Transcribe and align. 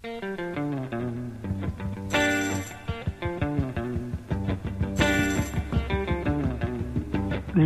There's 0.00 0.14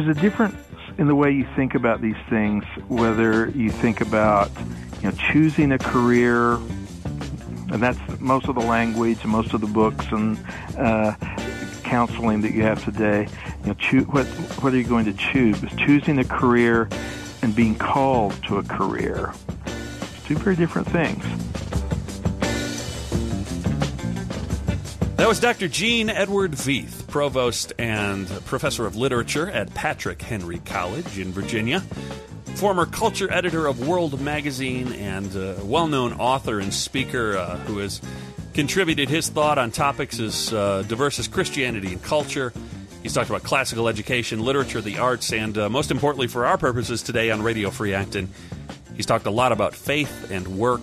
a 0.09 0.15
difference 0.15 0.57
in 0.97 1.09
the 1.09 1.15
way 1.15 1.31
you 1.31 1.47
think 1.55 1.75
about 1.75 2.01
these 2.01 2.17
things, 2.31 2.65
whether 2.89 3.51
you 3.51 3.69
think 3.69 4.01
about 4.01 4.51
you 5.03 5.11
know, 5.11 5.17
choosing 5.31 5.73
a 5.73 5.79
career, 5.79 6.55
and 6.55 7.83
that's 7.83 7.99
most 8.19 8.49
of 8.49 8.55
the 8.55 8.63
language, 8.63 9.19
and 9.23 9.31
most 9.31 9.53
of 9.53 9.61
the 9.61 9.67
books 9.67 10.07
and 10.11 10.39
uh, 10.79 11.15
counseling 11.85 12.41
that 12.41 12.53
you 12.53 12.63
have 12.63 12.83
today. 12.83 13.29
You 13.61 13.67
know, 13.67 13.75
choo- 13.75 14.05
what 14.05 14.27
what 14.63 14.73
are 14.73 14.79
you 14.79 14.85
going 14.85 15.05
to 15.05 15.13
choose? 15.13 15.61
Choosing 15.77 16.19
a 16.19 16.25
career 16.25 16.89
and 17.43 17.55
being 17.55 17.75
called 17.75 18.33
to 18.45 18.57
a 18.57 18.63
career. 18.63 19.35
It's 19.67 20.25
two 20.25 20.37
very 20.37 20.57
different 20.57 20.89
things. 20.89 21.23
That 25.23 25.29
was 25.29 25.39
Dr. 25.39 25.69
Gene 25.69 26.11
Edward 26.11 26.51
Veith, 26.51 27.07
Provost 27.07 27.73
and 27.79 28.27
Professor 28.45 28.87
of 28.87 28.97
Literature 28.97 29.49
at 29.49 29.73
Patrick 29.73 30.21
Henry 30.21 30.59
College 30.59 31.17
in 31.17 31.31
Virginia, 31.31 31.79
former 32.57 32.87
culture 32.87 33.33
editor 33.33 33.69
of 33.69 33.87
World 33.87 34.21
Magazine, 34.21 34.93
and 34.95 35.33
well 35.63 35.87
known 35.87 36.15
author 36.15 36.59
and 36.59 36.75
speaker 36.75 37.37
uh, 37.37 37.57
who 37.59 37.79
has 37.79 38.01
contributed 38.53 39.09
his 39.09 39.29
thought 39.29 39.59
on 39.59 39.71
topics 39.71 40.19
as 40.19 40.53
uh, 40.53 40.83
diverse 40.89 41.21
as 41.21 41.29
Christianity 41.29 41.93
and 41.93 42.03
culture. 42.03 42.53
He's 43.05 43.13
talked 43.13 43.31
about 43.31 43.45
classical 43.45 43.87
education, 43.87 44.41
literature, 44.41 44.81
the 44.81 44.99
arts, 44.99 45.33
and 45.33 45.57
uh, 45.57 45.69
most 45.69 45.93
importantly 45.93 46.27
for 46.27 46.47
our 46.47 46.59
purposes 46.59 47.01
today 47.01 47.31
on 47.31 47.43
Radio 47.43 47.71
Free 47.71 47.95
Acton, 47.95 48.29
he's 48.97 49.07
talked 49.07 49.27
a 49.27 49.31
lot 49.31 49.53
about 49.53 49.77
faith 49.77 50.33
and 50.33 50.59
work 50.59 50.83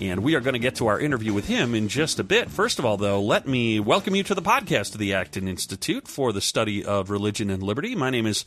and 0.00 0.22
we 0.22 0.34
are 0.34 0.40
going 0.40 0.54
to 0.54 0.58
get 0.58 0.76
to 0.76 0.86
our 0.86 0.98
interview 0.98 1.32
with 1.32 1.46
him 1.46 1.74
in 1.74 1.88
just 1.88 2.18
a 2.18 2.24
bit. 2.24 2.50
First 2.50 2.78
of 2.78 2.84
all, 2.84 2.96
though, 2.96 3.20
let 3.22 3.46
me 3.46 3.78
welcome 3.78 4.14
you 4.14 4.22
to 4.24 4.34
the 4.34 4.42
podcast 4.42 4.92
of 4.92 4.98
the 4.98 5.14
Acton 5.14 5.46
Institute 5.46 6.08
for 6.08 6.32
the 6.32 6.40
Study 6.40 6.84
of 6.84 7.10
Religion 7.10 7.50
and 7.50 7.62
Liberty. 7.62 7.94
My 7.94 8.10
name 8.10 8.26
is 8.26 8.44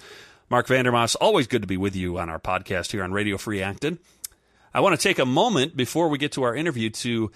Marc 0.49 0.67
Vander 0.67 0.91
Maas. 0.91 1.15
Always 1.15 1.47
good 1.47 1.61
to 1.61 1.67
be 1.67 1.77
with 1.77 1.95
you 1.95 2.17
on 2.17 2.29
our 2.29 2.39
podcast 2.39 2.91
here 2.91 3.03
on 3.03 3.11
Radio 3.11 3.37
Free 3.37 3.61
Acton. 3.61 3.99
I 4.73 4.81
want 4.81 4.99
to 4.99 5.01
take 5.01 5.19
a 5.19 5.25
moment 5.25 5.77
before 5.77 6.09
we 6.09 6.17
get 6.17 6.33
to 6.33 6.43
our 6.43 6.55
interview 6.55 6.89
to 6.89 7.31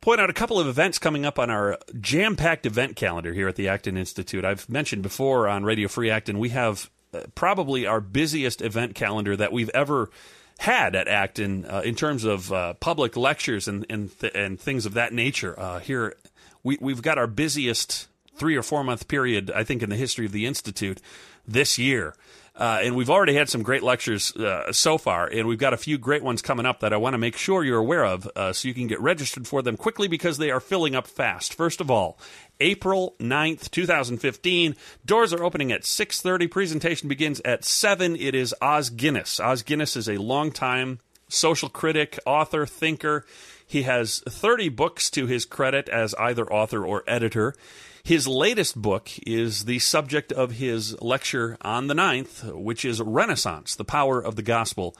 point 0.00 0.20
out 0.20 0.30
a 0.30 0.34
couple 0.34 0.58
of 0.58 0.66
events 0.66 0.98
coming 0.98 1.26
up 1.26 1.38
on 1.38 1.50
our 1.50 1.78
jam 2.00 2.36
packed 2.36 2.66
event 2.66 2.96
calendar 2.96 3.32
here 3.32 3.48
at 3.48 3.56
the 3.56 3.68
Acton 3.68 3.96
Institute. 3.96 4.44
I've 4.44 4.68
mentioned 4.68 5.02
before 5.02 5.48
on 5.48 5.64
Radio 5.64 5.88
Free 5.88 6.10
Acton, 6.10 6.38
we 6.38 6.50
have 6.50 6.90
uh, 7.12 7.20
probably 7.34 7.86
our 7.86 8.00
busiest 8.00 8.62
event 8.62 8.94
calendar 8.94 9.36
that 9.36 9.52
we've 9.52 9.70
ever 9.70 10.10
had 10.58 10.94
at 10.94 11.08
Acton 11.08 11.64
uh, 11.66 11.82
in 11.84 11.94
terms 11.94 12.24
of 12.24 12.52
uh, 12.52 12.74
public 12.74 13.16
lectures 13.16 13.68
and 13.68 13.84
and, 13.90 14.18
th- 14.18 14.32
and 14.34 14.58
things 14.58 14.86
of 14.86 14.94
that 14.94 15.12
nature. 15.12 15.58
Uh, 15.58 15.78
here, 15.80 16.14
we 16.62 16.78
we've 16.80 17.02
got 17.02 17.18
our 17.18 17.26
busiest 17.26 18.08
three 18.36 18.56
or 18.56 18.62
four 18.62 18.84
month 18.84 19.08
period, 19.08 19.50
I 19.50 19.64
think, 19.64 19.82
in 19.82 19.90
the 19.90 19.96
history 19.96 20.26
of 20.26 20.32
the 20.32 20.46
institute 20.46 21.00
this 21.46 21.78
year. 21.78 22.14
Uh, 22.56 22.80
and 22.82 22.96
we've 22.96 23.10
already 23.10 23.34
had 23.34 23.50
some 23.50 23.62
great 23.62 23.82
lectures 23.82 24.34
uh, 24.36 24.72
so 24.72 24.96
far, 24.96 25.26
and 25.26 25.46
we've 25.46 25.58
got 25.58 25.74
a 25.74 25.76
few 25.76 25.98
great 25.98 26.22
ones 26.22 26.40
coming 26.40 26.64
up 26.64 26.80
that 26.80 26.92
I 26.92 26.96
want 26.96 27.12
to 27.12 27.18
make 27.18 27.36
sure 27.36 27.62
you're 27.62 27.78
aware 27.78 28.04
of, 28.04 28.26
uh, 28.34 28.52
so 28.54 28.66
you 28.66 28.72
can 28.72 28.86
get 28.86 29.00
registered 29.00 29.46
for 29.46 29.60
them 29.60 29.76
quickly 29.76 30.08
because 30.08 30.38
they 30.38 30.50
are 30.50 30.60
filling 30.60 30.94
up 30.94 31.06
fast. 31.06 31.52
First 31.52 31.82
of 31.82 31.90
all, 31.90 32.18
April 32.58 33.14
9th, 33.20 33.70
2015. 33.70 34.74
Doors 35.04 35.34
are 35.34 35.44
opening 35.44 35.70
at 35.70 35.84
6:30. 35.84 36.48
Presentation 36.50 37.08
begins 37.08 37.40
at 37.44 37.64
7. 37.64 38.16
It 38.16 38.34
is 38.34 38.54
Os 38.62 38.88
Guinness. 38.88 39.38
Os 39.38 39.62
Guinness 39.62 39.94
is 39.94 40.08
a 40.08 40.16
longtime 40.16 41.00
social 41.28 41.68
critic, 41.68 42.18
author, 42.24 42.66
thinker. 42.66 43.24
He 43.66 43.82
has 43.82 44.22
30 44.28 44.68
books 44.70 45.10
to 45.10 45.26
his 45.26 45.44
credit 45.44 45.88
as 45.88 46.14
either 46.14 46.50
author 46.50 46.84
or 46.84 47.02
editor. 47.06 47.54
His 48.02 48.28
latest 48.28 48.80
book 48.80 49.10
is 49.26 49.64
the 49.64 49.80
subject 49.80 50.32
of 50.32 50.52
his 50.52 51.00
lecture 51.02 51.58
on 51.60 51.88
the 51.88 51.94
9th, 51.94 52.54
which 52.54 52.84
is 52.84 53.02
Renaissance, 53.02 53.74
the 53.74 53.84
Power 53.84 54.20
of 54.20 54.36
the 54.36 54.42
Gospel. 54.42 54.96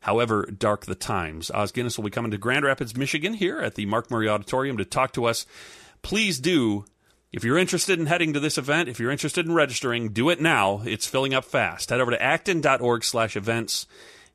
However 0.00 0.46
dark 0.46 0.86
the 0.86 0.94
times. 0.94 1.50
Os 1.50 1.72
Guinness 1.72 1.98
will 1.98 2.04
be 2.04 2.10
coming 2.10 2.30
to 2.30 2.38
Grand 2.38 2.64
Rapids, 2.64 2.96
Michigan, 2.96 3.34
here 3.34 3.60
at 3.60 3.74
the 3.74 3.86
Mark 3.86 4.10
Murray 4.10 4.28
Auditorium 4.28 4.76
to 4.78 4.84
talk 4.84 5.12
to 5.12 5.24
us. 5.24 5.46
Please 6.02 6.38
do 6.38 6.84
if 7.32 7.44
you're 7.44 7.58
interested 7.58 8.00
in 8.00 8.06
heading 8.06 8.32
to 8.32 8.40
this 8.40 8.58
event, 8.58 8.88
if 8.88 8.98
you're 8.98 9.12
interested 9.12 9.46
in 9.46 9.54
registering, 9.54 10.08
do 10.08 10.30
it 10.30 10.40
now. 10.40 10.82
It's 10.84 11.06
filling 11.06 11.32
up 11.32 11.44
fast. 11.44 11.90
Head 11.90 12.00
over 12.00 12.10
to 12.10 12.20
acton.org 12.20 13.04
slash 13.04 13.36
events 13.36 13.86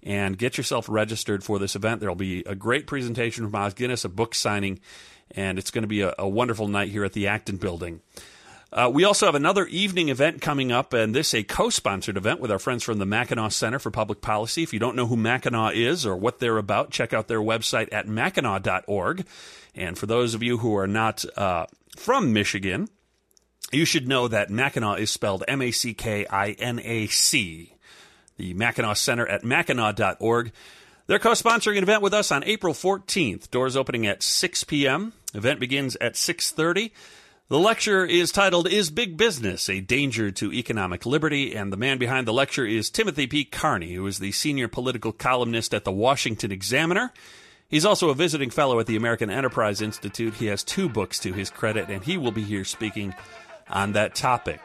and 0.06 0.38
get 0.38 0.58
yourself 0.58 0.88
registered 0.88 1.44
for 1.44 1.60
this 1.60 1.76
event. 1.76 2.00
There'll 2.00 2.16
be 2.16 2.44
a 2.46 2.56
great 2.56 2.88
presentation 2.88 3.44
from 3.44 3.56
Os 3.56 3.74
Guinness, 3.74 4.06
a 4.06 4.10
book 4.10 4.36
signing, 4.36 4.80
and 5.32 5.58
it's 5.58 5.72
going 5.72 5.82
to 5.82 5.88
be 5.88 6.02
a, 6.02 6.14
a 6.20 6.30
wonderful 6.30 6.68
night 6.68 6.90
here 6.90 7.04
at 7.04 7.14
the 7.14 7.28
Acton 7.28 7.58
building. 7.58 8.02
Uh, 8.72 8.92
we 8.94 9.04
also 9.06 9.26
have 9.26 9.36
another 9.36 9.66
evening 9.68 10.10
event 10.10 10.42
coming 10.42 10.72
up, 10.72 10.94
and 10.94 11.16
this 11.16 11.34
a 11.34 11.44
co-sponsored 11.44 12.18
event 12.18 12.42
with 12.42 12.52
our 12.52 12.60
friends 12.60 12.84
from 12.84 12.98
the 13.00 13.06
Mackinac 13.06 13.54
Center 13.54 13.80
for 13.80 13.90
Public 13.90 14.22
Policy. 14.22 14.64
If 14.64 14.74
you 14.74 14.80
don't 14.80 14.96
know 14.96 15.08
who 15.08 15.16
Mackinac 15.16 15.76
is 15.76 16.06
or 16.06 16.16
what 16.16 16.40
they're 16.40 16.58
about, 16.58 16.92
check 16.92 17.14
out 17.14 17.28
their 17.28 17.40
website 17.40 17.88
at 17.92 18.08
mackinac.org. 18.08 19.26
And 19.76 19.98
for 19.98 20.06
those 20.08 20.36
of 20.36 20.44
you 20.44 20.58
who 20.58 20.76
are 20.76 20.88
not 20.88 21.24
uh, 21.38 21.68
from 21.96 22.34
Michigan, 22.34 22.90
you 23.72 23.86
should 23.86 24.10
know 24.10 24.28
that 24.28 24.50
Mackinac 24.50 25.00
is 25.00 25.10
spelled 25.10 25.46
M-A-C-K-I-N-A-C. 25.48 26.26
The 28.38 28.54
Mackinac 28.54 28.98
Center 28.98 29.28
at 29.28 29.44
mackinac.org. 29.44 30.52
They're 31.08 31.20
co-sponsoring 31.20 31.78
an 31.78 31.84
event 31.84 32.02
with 32.02 32.14
us 32.14 32.32
on 32.32 32.44
April 32.44 32.74
14th. 32.74 33.52
Doors 33.52 33.76
opening 33.78 34.08
at 34.08 34.24
6 34.24 34.64
p.m. 34.64 35.14
Event 35.34 35.60
begins 35.60 35.96
at 35.98 36.14
6:30. 36.14 36.92
The 37.48 37.60
lecture 37.60 38.04
is 38.04 38.32
titled 38.32 38.68
Is 38.68 38.90
Big 38.90 39.18
Business 39.18 39.70
a 39.70 39.80
Danger 39.80 40.32
to 40.32 40.52
Economic 40.52 41.06
Liberty? 41.06 41.54
And 41.54 41.72
the 41.72 41.78
man 41.78 42.00
behind 42.00 42.28
the 42.28 42.34
lecture 42.34 42.66
is 42.66 42.90
Timothy 42.90 43.28
P. 43.28 43.46
Carney, 43.46 43.94
who 43.94 44.08
is 44.08 44.18
the 44.18 44.32
senior 44.32 44.68
political 44.68 45.12
columnist 45.12 45.72
at 45.72 45.84
the 45.84 45.92
Washington 45.92 46.52
Examiner. 46.52 47.14
He's 47.68 47.86
also 47.86 48.10
a 48.10 48.16
visiting 48.16 48.50
fellow 48.50 48.80
at 48.80 48.88
the 48.88 48.96
American 48.96 49.30
Enterprise 49.30 49.80
Institute. 49.80 50.34
He 50.34 50.48
has 50.48 50.64
two 50.64 50.90
books 50.90 51.20
to 51.20 51.34
his 51.34 51.52
credit, 51.52 51.90
and 51.90 52.04
he 52.04 52.18
will 52.18 52.32
be 52.32 52.44
here 52.44 52.66
speaking 52.66 53.14
on 53.70 53.92
that 53.92 54.16
topic. 54.16 54.60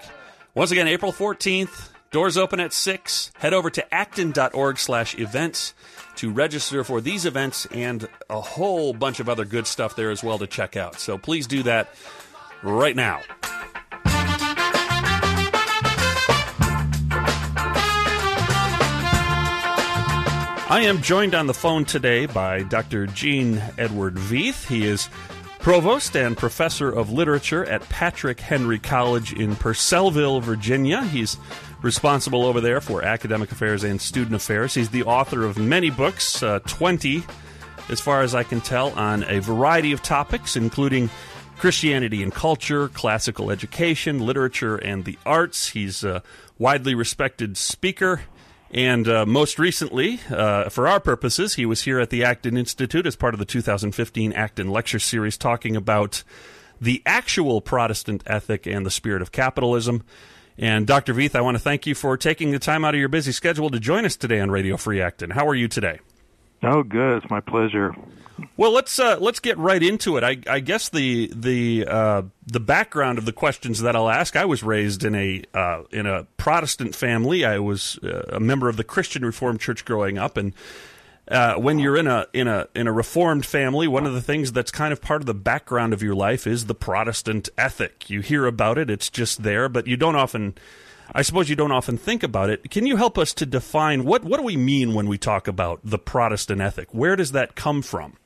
Once 0.55 0.71
again, 0.71 0.89
April 0.89 1.13
14th, 1.13 1.91
doors 2.11 2.37
open 2.37 2.61
at 2.61 2.73
6. 2.73 3.33
Head 3.39 3.55
over 3.55 3.71
to 3.71 3.95
acton.org 3.95 4.79
slash 4.79 5.17
events 5.19 5.75
to 6.17 6.31
register 6.31 6.85
for 6.85 7.01
these 7.01 7.25
events 7.25 7.67
and 7.67 8.09
a 8.29 8.41
whole 8.41 8.93
bunch 8.93 9.21
of 9.21 9.29
other 9.29 9.45
good 9.45 9.67
stuff 9.67 9.97
there 9.97 10.11
as 10.11 10.23
well 10.23 10.39
to 10.39 10.47
check 10.47 10.77
out. 10.77 10.99
So 10.99 11.17
please 11.17 11.47
do 11.47 11.63
that 11.65 11.89
right 12.63 12.97
now. 12.97 13.21
I 20.73 20.83
am 20.83 21.03
joined 21.03 21.35
on 21.35 21.49
the 21.49 21.55
phone 21.55 21.85
today 21.85 22.27
by 22.27 22.63
Dr. 22.63 23.07
Gene 23.07 23.61
Edward 23.77 24.15
Veith. 24.15 24.69
He 24.69 24.87
is 24.87 25.09
provost 25.59 26.17
and 26.17 26.37
professor 26.37 26.89
of 26.91 27.11
literature 27.11 27.65
at 27.65 27.83
Patrick 27.89 28.39
Henry 28.39 28.79
College 28.79 29.33
in 29.33 29.57
Purcellville, 29.57 30.41
Virginia. 30.41 31.03
He's 31.03 31.37
responsible 31.83 32.45
over 32.45 32.61
there 32.61 32.81
for 32.81 33.03
academic 33.03 33.53
affairs 33.53 33.85
and 33.85 34.01
student 34.01 34.35
affairs. 34.35 34.75
He's 34.75 34.91
the 34.91 35.05
author 35.05 35.45
of 35.45 35.59
many 35.59 35.91
books, 35.91 36.43
uh, 36.43 36.61
20 36.61 37.25
as 37.89 38.01
far 38.01 38.23
as 38.23 38.35
I 38.35 38.45
can 38.45 38.61
tell, 38.61 38.91
on 38.91 39.25
a 39.25 39.41
variety 39.41 39.93
of 39.93 40.03
topics, 40.03 40.57
including 40.57 41.11
Christianity 41.59 42.23
and 42.23 42.33
culture, 42.33 42.89
classical 42.89 43.51
education, 43.51 44.21
literature, 44.21 44.77
and 44.77 45.05
the 45.05 45.19
arts. 45.27 45.69
He's 45.71 46.05
a 46.05 46.23
widely 46.59 46.95
respected 46.95 47.57
speaker. 47.57 48.23
And 48.71 49.09
uh, 49.09 49.27
most 49.27 49.59
recently, 49.59 50.21
uh, 50.31 50.69
for 50.69 50.87
our 50.87 51.01
purposes, 51.01 51.55
he 51.55 51.67
was 51.67 51.83
here 51.83 51.99
at 51.99 52.11
the 52.11 52.23
Acton 52.23 52.57
Institute 52.57 53.05
as 53.05 53.17
part 53.17 53.35
of 53.35 53.41
the 53.41 53.45
2015 53.45 54.33
Acton 54.33 54.71
Lecture 54.71 55.01
Series 55.01 55.37
talking 55.37 55.75
about 55.75 56.23
the 56.81 57.03
actual 57.05 57.61
Protestant 57.61 58.23
ethic 58.27 58.67
and 58.67 58.87
the 58.87 58.91
spirit 58.91 59.23
of 59.23 59.33
capitalism. 59.33 60.05
And 60.61 60.87
Dr. 60.87 61.15
Veith, 61.15 61.35
I 61.35 61.41
want 61.41 61.55
to 61.55 61.59
thank 61.59 61.87
you 61.87 61.95
for 61.95 62.19
taking 62.19 62.51
the 62.51 62.59
time 62.59 62.85
out 62.85 62.95
of 62.95 63.01
your 63.01 63.09
busy 63.09 63.33
schedule 63.33 63.71
to 63.71 63.81
join 63.81 64.05
us 64.05 64.15
today 64.15 64.41
on 64.41 64.51
Radio 64.51 64.77
Free 64.77 65.01
Acton. 65.01 65.31
How 65.31 65.49
are 65.49 65.55
you 65.55 65.69
today? 65.69 66.01
Oh, 66.63 66.83
good. 66.83 67.23
It's 67.23 67.31
my 67.31 67.41
pleasure. 67.41 67.97
Well, 68.59 68.71
let's 68.71 68.99
uh, 68.99 69.17
let's 69.21 69.41
get 69.41 69.57
right 69.57 69.83
into 69.83 70.19
it. 70.19 70.25
I, 70.25 70.37
I 70.47 70.61
guess 70.61 70.91
the 70.91 71.33
the 71.35 71.87
uh, 71.89 72.23
the 72.47 72.61
background 72.61 73.17
of 73.17 73.25
the 73.25 73.33
questions 73.33 73.81
that 73.81 73.97
I'll 73.97 74.11
ask. 74.11 74.37
I 74.37 74.45
was 74.45 74.63
raised 74.63 75.03
in 75.03 75.15
a 75.15 75.43
uh, 75.55 75.85
in 75.91 76.05
a 76.05 76.25
Protestant 76.37 76.95
family. 76.95 77.43
I 77.45 77.59
was 77.59 77.99
uh, 78.03 78.25
a 78.29 78.41
member 78.41 78.69
of 78.69 78.77
the 78.77 78.85
Christian 78.85 79.25
Reformed 79.25 79.61
Church 79.61 79.87
growing 79.87 80.19
up, 80.19 80.37
and 80.37 80.53
uh, 81.31 81.55
when 81.55 81.79
you're 81.79 81.97
in 81.97 82.07
a 82.07 82.27
in 82.33 82.49
a 82.49 82.69
in 82.75 82.87
a 82.87 82.93
Reformed 82.93 83.47
family, 83.47 83.87
one 83.89 84.07
of 84.07 84.15
the 84.15 84.23
things 84.23 84.53
that's 84.53 84.71
kind 84.71 84.93
of 84.93 85.01
part 85.01 85.23
of 85.23 85.27
the 85.27 85.35
background 85.35 85.93
of 85.93 86.03
your 86.03 86.15
life 86.15 86.47
is 86.47 86.67
the 86.67 86.75
Protestant 86.75 87.49
ethic. 87.57 88.11
You 88.11 88.21
hear 88.21 88.47
about 88.47 88.79
it; 88.79 88.91
it's 88.91 89.11
just 89.11 89.43
there, 89.43 89.69
but 89.69 89.87
you 89.87 89.97
don't 89.97 90.17
often 90.17 90.55
I 91.15 91.23
suppose 91.23 91.49
you 91.49 91.57
don't 91.57 91.73
often 91.73 91.99
think 91.99 92.23
about 92.23 92.51
it. 92.51 92.71
Can 92.71 92.87
you 92.87 92.97
help 92.97 93.19
us 93.19 93.35
to 93.35 93.47
define 93.47 94.05
what 94.05 94.25
what 94.25 94.39
do 94.39 94.45
we 94.45 94.57
mean 94.57 94.95
when 94.95 95.07
we 95.09 95.19
talk 95.19 95.49
about 95.49 95.81
the 95.83 95.99
Protestant 95.99 96.61
ethic? 96.61 96.89
Where 96.93 97.17
does 97.17 97.33
that 97.33 97.57
come 97.57 97.83
from? 97.83 98.17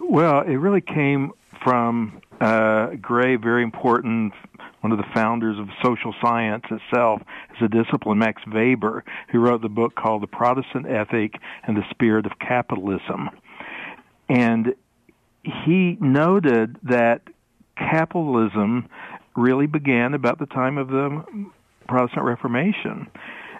Well, 0.00 0.40
it 0.40 0.56
really 0.56 0.80
came 0.80 1.32
from 1.62 2.21
uh, 2.42 2.96
Gray, 3.00 3.36
very 3.36 3.62
important, 3.62 4.32
one 4.80 4.90
of 4.92 4.98
the 4.98 5.06
founders 5.14 5.58
of 5.58 5.68
social 5.82 6.14
science 6.20 6.64
itself 6.70 7.22
as 7.50 7.62
a 7.64 7.68
discipline, 7.68 8.18
Max 8.18 8.42
Weber, 8.46 9.04
who 9.30 9.38
wrote 9.38 9.62
the 9.62 9.68
book 9.68 9.94
called 9.94 10.22
The 10.22 10.26
Protestant 10.26 10.86
Ethic 10.88 11.34
and 11.62 11.76
the 11.76 11.84
Spirit 11.90 12.26
of 12.26 12.32
Capitalism. 12.40 13.30
And 14.28 14.74
he 15.44 15.96
noted 16.00 16.78
that 16.82 17.22
capitalism 17.76 18.88
really 19.36 19.66
began 19.66 20.14
about 20.14 20.38
the 20.38 20.46
time 20.46 20.78
of 20.78 20.88
the 20.88 21.24
Protestant 21.88 22.24
Reformation. 22.24 23.08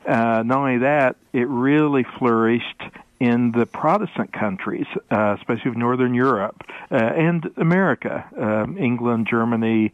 Uh, 0.08 0.42
not 0.44 0.58
only 0.58 0.78
that, 0.78 1.16
it 1.32 1.48
really 1.48 2.04
flourished 2.18 2.82
in 3.22 3.52
the 3.52 3.64
Protestant 3.66 4.32
countries, 4.32 4.86
uh, 5.12 5.36
especially 5.38 5.70
of 5.70 5.76
Northern 5.76 6.12
Europe 6.12 6.60
uh, 6.90 6.96
and 6.96 7.48
America, 7.56 8.24
um, 8.36 8.76
England, 8.76 9.28
Germany, 9.30 9.92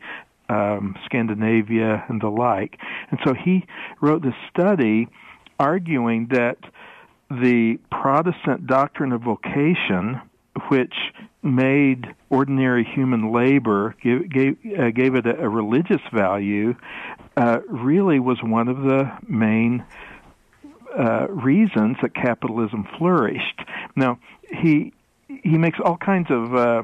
um, 0.49 0.97
Scandinavia, 1.05 2.07
and 2.09 2.23
the 2.23 2.31
like. 2.31 2.79
And 3.11 3.21
so 3.23 3.35
he 3.35 3.67
wrote 4.01 4.23
this 4.23 4.33
study 4.49 5.09
arguing 5.61 6.29
that 6.31 6.57
the 7.31 7.79
Protestant 7.93 8.67
doctrine 8.67 9.13
of 9.13 9.21
vocation, 9.21 10.23
which 10.71 10.95
made 11.43 12.07
ordinary 12.31 12.83
human 12.83 13.31
labor, 13.31 13.95
gave, 14.03 14.31
gave, 14.31 14.57
uh, 14.79 14.89
gave 14.89 15.15
it 15.15 15.27
a, 15.27 15.39
a, 15.39 15.49
religious 15.51 16.01
value, 16.15 16.75
uh, 17.37 17.59
really 17.69 18.21
was 18.21 18.39
one 18.43 18.69
of 18.69 18.79
the 18.79 19.13
main 19.27 19.85
uh, 20.97 21.27
reasons 21.29 21.97
that 22.03 22.15
capitalism 22.15 22.87
flourished. 22.99 23.61
Now, 23.97 24.19
he 24.63 24.93
he 25.29 25.59
makes 25.59 25.79
all 25.85 25.97
kinds 25.97 26.31
of 26.31 26.55
uh, 26.55 26.83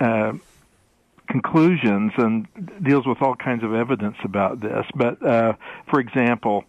uh, 0.00 0.32
conclusions 1.28 2.12
and 2.18 2.46
deals 2.82 3.06
with 3.06 3.22
all 3.22 3.34
kinds 3.34 3.64
of 3.64 3.74
evidence 3.74 4.16
about 4.24 4.60
this. 4.60 4.84
But 4.94 5.24
uh, 5.24 5.54
for 5.90 6.00
example, 6.00 6.64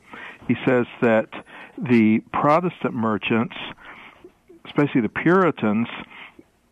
he 0.48 0.56
says 0.66 0.86
that 1.02 1.30
the 1.78 2.20
Protestant 2.32 2.94
merchants, 2.94 3.56
especially 4.66 5.02
the 5.02 5.10
Puritans, 5.10 5.88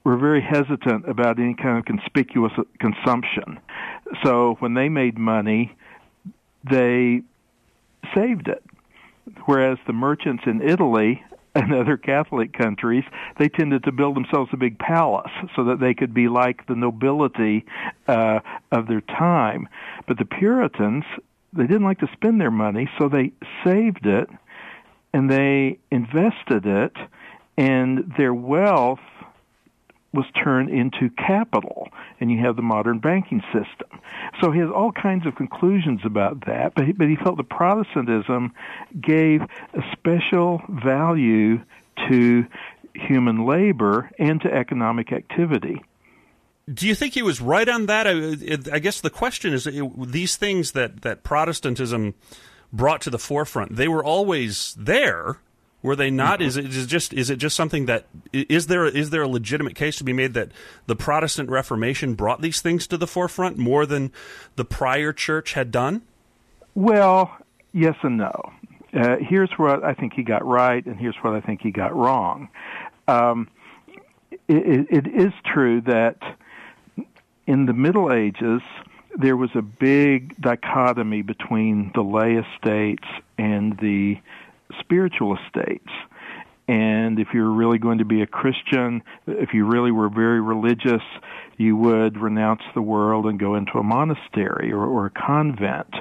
were 0.04 0.18
very 0.18 0.42
hesitant 0.42 1.08
about 1.08 1.40
any 1.40 1.54
kind 1.54 1.78
of 1.78 1.86
conspicuous 1.86 2.54
consumption. 2.80 3.60
So 4.24 4.56
when 4.60 4.74
they 4.74 4.90
made 4.90 5.18
money, 5.18 5.76
they 6.70 7.22
saved 8.16 8.48
it. 8.48 8.64
Whereas 9.46 9.78
the 9.88 9.94
merchants 9.94 10.44
in 10.46 10.62
Italy 10.62 11.24
and 11.56 11.74
other 11.76 11.98
Catholic 11.98 12.54
countries, 12.54 13.04
they 13.38 13.50
tended 13.50 13.84
to 13.84 13.92
build 13.92 14.16
themselves 14.16 14.50
a 14.54 14.58
big 14.58 14.80
palace 14.80 15.32
so 15.56 15.66
that 15.66 15.80
they 15.80 15.94
could 15.94 16.14
be 16.14 16.28
like 16.28 16.66
the 16.68 16.76
nobility 16.76 17.66
uh, 18.08 18.40
of 18.72 18.88
their 18.88 19.02
time. 19.02 19.68
But 20.08 20.18
the 20.18 20.26
Puritans, 20.26 21.04
they 21.54 21.68
didn't 21.68 21.84
like 21.84 22.00
to 22.00 22.10
spend 22.14 22.40
their 22.40 22.52
money, 22.52 22.90
so 22.98 23.10
they 23.10 23.32
saved 23.64 24.06
it 24.06 24.30
and 25.14 25.30
they 25.30 25.78
invested 25.92 26.66
it, 26.66 26.96
and 27.58 28.14
their 28.18 28.34
wealth 28.34 29.00
was 30.14 30.26
turned 30.44 30.70
into 30.70 31.10
capital, 31.12 31.90
and 32.20 32.32
you 32.32 32.40
have 32.40 32.56
the 32.56 32.62
modern 32.62 33.00
banking 33.00 33.42
system. 33.54 34.00
So 34.42 34.52
he 34.52 34.60
has 34.60 34.70
all 34.70 34.92
kinds 34.92 35.26
of 35.26 35.36
conclusions 35.36 36.02
about 36.04 36.46
that, 36.46 36.74
but 36.76 36.86
he, 36.86 36.92
but 36.92 37.08
he 37.08 37.16
felt 37.16 37.38
that 37.38 37.50
Protestantism 37.50 38.54
gave 39.00 39.42
a 39.42 39.82
special 39.94 40.62
value 40.68 41.62
to 42.10 42.46
human 42.94 43.46
labor 43.46 44.12
and 44.20 44.42
to 44.42 44.54
economic 44.54 45.14
activity. 45.14 45.82
Do 46.72 46.88
you 46.88 46.96
think 46.96 47.14
he 47.14 47.22
was 47.22 47.42
right 47.42 47.68
on 47.68 47.86
that? 47.86 48.08
I, 48.08 48.76
I 48.76 48.80
guess 48.80 49.02
the 49.02 49.10
question 49.10 49.54
is 49.54 49.68
these 49.98 50.36
things 50.36 50.74
that, 50.74 51.02
that 51.02 51.24
Protestantism 51.24 52.16
brought 52.72 53.02
to 53.02 53.10
the 53.10 53.20
forefront, 53.20 53.76
they 53.76 53.88
were 53.88 54.04
always 54.04 54.76
there 54.78 55.38
were 55.82 55.96
they 55.96 56.12
not? 56.12 56.40
Mm-hmm. 56.40 56.48
Is 56.48 56.58
it 56.58 56.66
is 56.66 56.88
just 56.88 57.14
is 57.14 57.30
it 57.30 57.38
just 57.38 57.56
something 57.56 57.86
that 57.86 58.06
is 58.32 58.68
there 58.68 58.86
is 58.86 59.10
there 59.10 59.24
a 59.24 59.28
legitimate 59.28 59.76
case 59.76 59.98
to 59.98 60.04
be 60.04 60.14
made 60.14 60.34
that 60.34 60.50
the 60.88 60.96
Protestant 60.96 61.50
Reformation 61.50 62.14
brought 62.14 62.42
these 62.42 62.62
things 62.62 62.88
to 62.88 62.98
the 62.98 63.08
forefront 63.08 63.58
more 63.58 63.86
than 63.86 64.12
the 64.56 64.66
prior 64.66 65.12
church 65.14 65.54
had 65.54 65.72
done? 65.72 66.04
Well, 66.76 67.36
yes 67.74 67.96
and 68.04 68.18
no. 68.18 68.54
Uh, 68.94 69.18
here's 69.20 69.52
what 69.58 69.84
I 69.84 69.94
think 69.94 70.14
he 70.14 70.24
got 70.24 70.46
right, 70.46 70.86
and 70.86 71.00
here's 71.00 71.16
what 71.22 71.34
I 71.34 71.42
think 71.42 71.62
he 71.62 71.72
got 71.72 71.96
wrong. 71.96 72.50
Um, 73.08 73.50
it, 74.48 74.88
it 74.90 75.08
is 75.08 75.32
true 75.46 75.82
that 75.82 76.18
in 77.48 77.66
the 77.66 77.74
Middle 77.74 78.12
Ages 78.12 78.62
there 79.18 79.36
was 79.36 79.50
a 79.56 79.62
big 79.62 80.40
dichotomy 80.42 81.22
between 81.22 81.92
the 81.94 82.02
lay 82.02 82.36
estates 82.36 83.08
and 83.38 83.78
the 83.80 84.18
spiritual 84.92 85.38
estates. 85.38 85.90
And 86.68 87.18
if 87.20 87.30
you're 87.34 87.52
really 87.52 87.78
going 87.78 88.00
to 88.00 88.06
be 88.06 88.22
a 88.22 88.28
Christian, 88.28 89.02
if 89.26 89.54
you 89.54 89.66
really 89.66 89.92
were 89.92 90.10
very 90.10 90.42
religious, 90.42 91.02
you 91.58 91.76
would 91.78 92.18
renounce 92.18 92.62
the 92.76 92.82
world 92.82 93.26
and 93.26 93.40
go 93.40 93.56
into 93.56 93.78
a 93.78 93.84
monastery 93.84 94.72
or, 94.72 94.86
or 94.86 95.06
a 95.06 95.10
convent. 95.10 95.94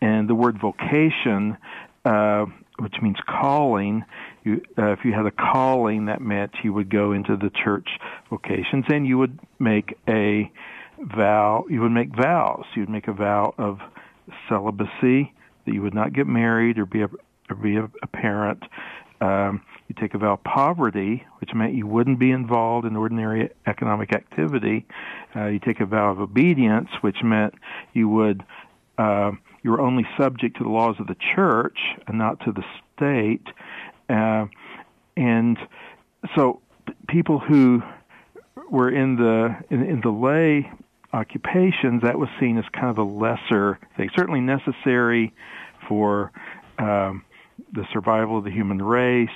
And 0.00 0.28
the 0.28 0.34
word 0.34 0.60
vocation, 0.60 1.56
uh, 2.04 2.46
which 2.78 2.94
means 3.02 3.16
calling, 3.28 4.04
you, 4.44 4.62
uh, 4.78 4.92
if 4.92 5.00
you 5.04 5.12
had 5.12 5.26
a 5.26 5.30
calling, 5.30 6.06
that 6.06 6.20
meant 6.20 6.52
you 6.62 6.72
would 6.72 6.90
go 6.90 7.12
into 7.12 7.36
the 7.36 7.50
church 7.64 7.88
vocations 8.30 8.84
and 8.88 9.06
you 9.06 9.18
would 9.18 9.38
make 9.58 9.96
a 10.08 10.50
vow. 10.98 11.66
You 11.68 11.80
would 11.82 11.92
make 11.92 12.14
vows. 12.14 12.64
You 12.74 12.82
would 12.82 12.90
make 12.90 13.08
a 13.08 13.12
vow 13.12 13.54
of 13.58 13.78
celibacy 14.48 15.32
that 15.66 15.74
you 15.74 15.82
would 15.82 15.94
not 15.94 16.12
get 16.12 16.26
married 16.26 16.78
or 16.78 16.86
be 16.86 17.02
a, 17.02 17.08
or 17.50 17.56
be 17.56 17.76
a, 17.76 18.06
parent. 18.06 18.62
Um, 19.20 19.62
you 19.88 19.94
take 19.98 20.14
a 20.14 20.18
vow 20.18 20.34
of 20.34 20.44
poverty, 20.44 21.24
which 21.38 21.50
meant 21.54 21.74
you 21.74 21.86
wouldn't 21.86 22.18
be 22.18 22.30
involved 22.30 22.86
in 22.86 22.96
ordinary 22.96 23.50
economic 23.66 24.14
activity. 24.14 24.86
Uh, 25.34 25.46
you 25.46 25.58
take 25.58 25.80
a 25.80 25.86
vow 25.86 26.10
of 26.10 26.20
obedience, 26.20 26.88
which 27.00 27.18
meant 27.22 27.54
you 27.92 28.08
would 28.08 28.44
uh, 28.98 29.32
you 29.62 29.70
were 29.70 29.80
only 29.80 30.06
subject 30.18 30.56
to 30.58 30.64
the 30.64 30.70
laws 30.70 30.96
of 30.98 31.06
the 31.06 31.16
church 31.34 31.78
and 32.06 32.18
not 32.18 32.40
to 32.40 32.52
the 32.52 32.62
state. 32.94 33.46
Uh, 34.08 34.46
and 35.16 35.58
so, 36.34 36.60
people 37.08 37.38
who 37.38 37.82
were 38.70 38.90
in 38.90 39.16
the 39.16 39.56
in, 39.70 39.82
in 39.82 40.00
the 40.02 40.10
lay 40.10 40.70
occupations, 41.12 42.02
that 42.02 42.18
was 42.18 42.28
seen 42.38 42.58
as 42.58 42.64
kind 42.72 42.90
of 42.90 42.98
a 42.98 43.02
lesser 43.02 43.78
thing. 43.96 44.10
Certainly 44.16 44.40
necessary 44.40 45.32
for 45.88 46.30
um, 46.78 47.24
the 47.76 47.86
survival 47.92 48.38
of 48.38 48.44
the 48.44 48.50
human 48.50 48.82
race, 48.82 49.28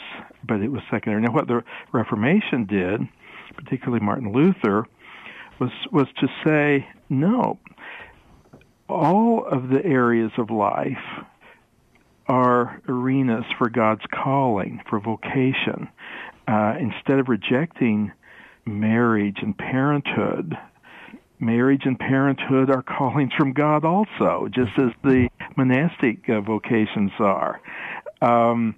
but 0.47 0.61
it 0.61 0.69
was 0.69 0.83
secondary. 0.91 1.23
Now, 1.23 1.33
what 1.33 1.47
the 1.47 1.63
Reformation 1.93 2.65
did, 2.65 3.03
particularly 3.55 4.05
Martin 4.05 4.33
Luther, 4.33 4.87
was 5.61 5.71
was 5.93 6.09
to 6.21 6.27
say 6.45 6.89
no. 7.09 7.59
All 8.89 9.47
of 9.47 9.69
the 9.69 9.85
areas 9.85 10.33
of 10.39 10.51
life 10.51 10.97
are 12.27 12.81
arenas 12.89 13.45
for 13.59 13.69
God's 13.69 14.05
calling, 14.13 14.81
for 14.89 14.99
vocation. 14.99 15.89
Uh, 16.49 16.75
instead 16.81 17.19
of 17.19 17.29
rejecting 17.29 18.11
marriage 18.65 19.39
and 19.43 19.57
parenthood, 19.57 20.57
marriage 21.39 21.83
and 21.85 21.99
parenthood 21.99 22.71
are 22.71 22.83
callings 22.99 23.33
from 23.37 23.53
God 23.53 23.85
also, 23.85 24.49
just 24.53 24.73
as 24.79 24.91
the 25.05 25.29
monastic 25.57 26.29
uh, 26.29 26.41
vocations 26.41 27.13
are 27.19 27.61
um, 28.23 28.75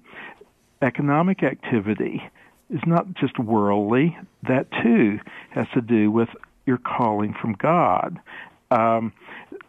economic 0.80 1.42
activity 1.42 2.22
is 2.70 2.80
not 2.86 3.14
just 3.14 3.38
worldly. 3.38 4.16
That 4.48 4.66
too 4.82 5.20
has 5.50 5.66
to 5.74 5.80
do 5.80 6.10
with 6.10 6.28
your 6.66 6.78
calling 6.78 7.34
from 7.40 7.54
God. 7.54 8.18
Um, 8.70 9.12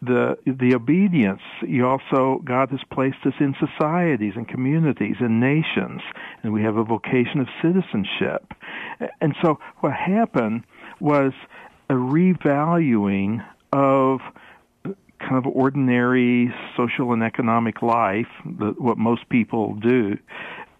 the 0.00 0.38
the 0.46 0.74
obedience 0.74 1.42
you 1.66 1.86
also 1.86 2.40
God 2.44 2.70
has 2.70 2.80
placed 2.90 3.18
us 3.26 3.34
in 3.38 3.54
societies 3.58 4.32
and 4.36 4.48
communities 4.48 5.16
and 5.20 5.40
nations, 5.40 6.00
and 6.42 6.52
we 6.52 6.62
have 6.62 6.76
a 6.76 6.84
vocation 6.84 7.40
of 7.40 7.48
citizenship. 7.60 8.54
And 9.20 9.34
so 9.42 9.58
what 9.80 9.92
happened 9.92 10.64
was 11.00 11.32
a 11.90 11.94
revaluing 11.94 13.44
of 13.72 14.20
kind 15.24 15.36
of 15.36 15.46
ordinary 15.46 16.52
social 16.76 17.12
and 17.12 17.22
economic 17.22 17.82
life, 17.82 18.28
the, 18.44 18.74
what 18.78 18.98
most 18.98 19.28
people 19.28 19.74
do, 19.74 20.18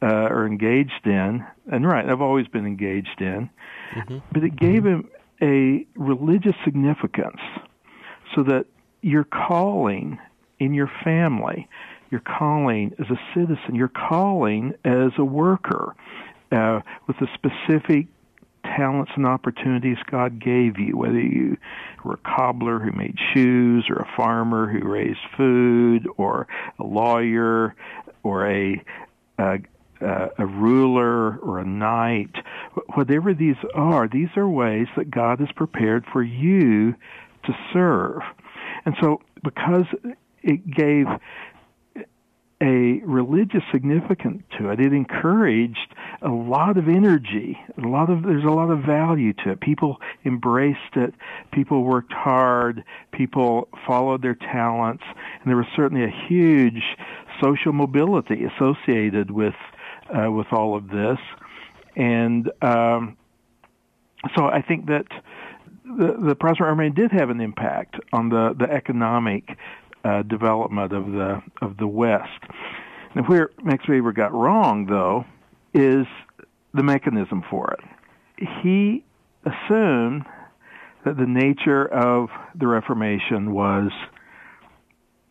uh, 0.02 0.06
are 0.06 0.46
engaged 0.46 1.06
in, 1.06 1.44
and 1.70 1.86
right, 1.86 2.08
I've 2.08 2.20
always 2.20 2.46
been 2.46 2.66
engaged 2.66 3.20
in, 3.20 3.48
mm-hmm. 3.94 4.18
but 4.32 4.44
it 4.44 4.56
gave 4.56 4.84
him 4.84 5.08
a 5.42 5.86
religious 5.96 6.54
significance 6.64 7.40
so 8.34 8.42
that 8.42 8.66
your 9.00 9.24
calling 9.24 10.18
in 10.58 10.74
your 10.74 10.90
family, 11.02 11.68
your 12.10 12.20
calling 12.20 12.94
as 12.98 13.06
a 13.10 13.18
citizen, 13.34 13.74
your 13.74 13.88
calling 13.88 14.74
as 14.84 15.12
a 15.18 15.24
worker, 15.24 15.94
uh, 16.52 16.80
with 17.06 17.16
the 17.18 17.28
specific 17.34 18.06
talents 18.64 19.12
and 19.16 19.26
opportunities 19.26 19.98
God 20.10 20.38
gave 20.38 20.78
you, 20.78 20.96
whether 20.96 21.20
you 21.20 21.56
were 22.04 22.14
a 22.14 22.36
cobbler 22.36 22.78
who 22.78 22.92
made 22.92 23.16
shoes, 23.32 23.86
or 23.88 23.96
a 23.96 24.16
farmer 24.16 24.70
who 24.70 24.86
raised 24.86 25.18
food, 25.36 26.06
or 26.16 26.46
a 26.78 26.84
lawyer, 26.84 27.74
or 28.22 28.50
a, 28.50 28.82
a 29.38 29.58
a 30.00 30.44
ruler 30.44 31.38
or 31.38 31.58
a 31.60 31.64
knight, 31.64 32.34
whatever 32.94 33.32
these 33.32 33.56
are, 33.74 34.06
these 34.06 34.28
are 34.36 34.48
ways 34.48 34.86
that 34.96 35.10
God 35.10 35.38
has 35.40 35.48
prepared 35.56 36.04
for 36.12 36.22
you 36.22 36.92
to 37.44 37.52
serve. 37.72 38.20
And 38.84 38.94
so, 39.00 39.22
because 39.42 39.86
it 40.42 40.68
gave 40.70 41.06
a 42.64 43.04
religious 43.04 43.62
significance 43.70 44.42
to 44.58 44.70
it. 44.70 44.80
It 44.80 44.94
encouraged 44.94 45.94
a 46.22 46.30
lot 46.30 46.78
of 46.78 46.88
energy. 46.88 47.58
A 47.76 47.86
lot 47.86 48.08
of 48.08 48.22
there's 48.22 48.44
a 48.44 48.48
lot 48.48 48.70
of 48.70 48.80
value 48.84 49.34
to 49.44 49.50
it. 49.50 49.60
People 49.60 49.98
embraced 50.24 50.96
it. 50.96 51.14
People 51.52 51.84
worked 51.84 52.12
hard. 52.12 52.82
People 53.12 53.68
followed 53.86 54.22
their 54.22 54.34
talents, 54.34 55.04
and 55.06 55.46
there 55.46 55.56
was 55.56 55.66
certainly 55.76 56.04
a 56.04 56.26
huge 56.28 56.82
social 57.42 57.74
mobility 57.74 58.44
associated 58.44 59.30
with 59.30 59.54
uh, 60.08 60.30
with 60.30 60.46
all 60.50 60.74
of 60.74 60.88
this. 60.88 61.18
And 61.96 62.50
um, 62.62 63.18
so 64.34 64.46
I 64.46 64.62
think 64.62 64.86
that 64.86 65.06
the, 65.84 66.16
the 66.18 66.34
Protestant 66.34 66.68
Reformation 66.68 66.94
did 66.94 67.12
have 67.12 67.28
an 67.28 67.42
impact 67.42 67.96
on 68.12 68.30
the 68.30 68.54
the 68.58 68.72
economic 68.72 69.58
uh, 70.04 70.22
development 70.22 70.92
of 70.92 71.12
the 71.12 71.42
of 71.62 71.76
the 71.76 71.86
West. 71.86 72.42
And 73.14 73.26
where 73.28 73.50
Max 73.62 73.88
Weber 73.88 74.12
got 74.12 74.32
wrong, 74.32 74.86
though, 74.86 75.24
is 75.72 76.06
the 76.72 76.82
mechanism 76.82 77.44
for 77.48 77.74
it. 77.78 78.48
He 78.62 79.04
assumed 79.44 80.24
that 81.04 81.16
the 81.16 81.26
nature 81.26 81.86
of 81.86 82.28
the 82.54 82.66
Reformation 82.66 83.52
was 83.52 83.90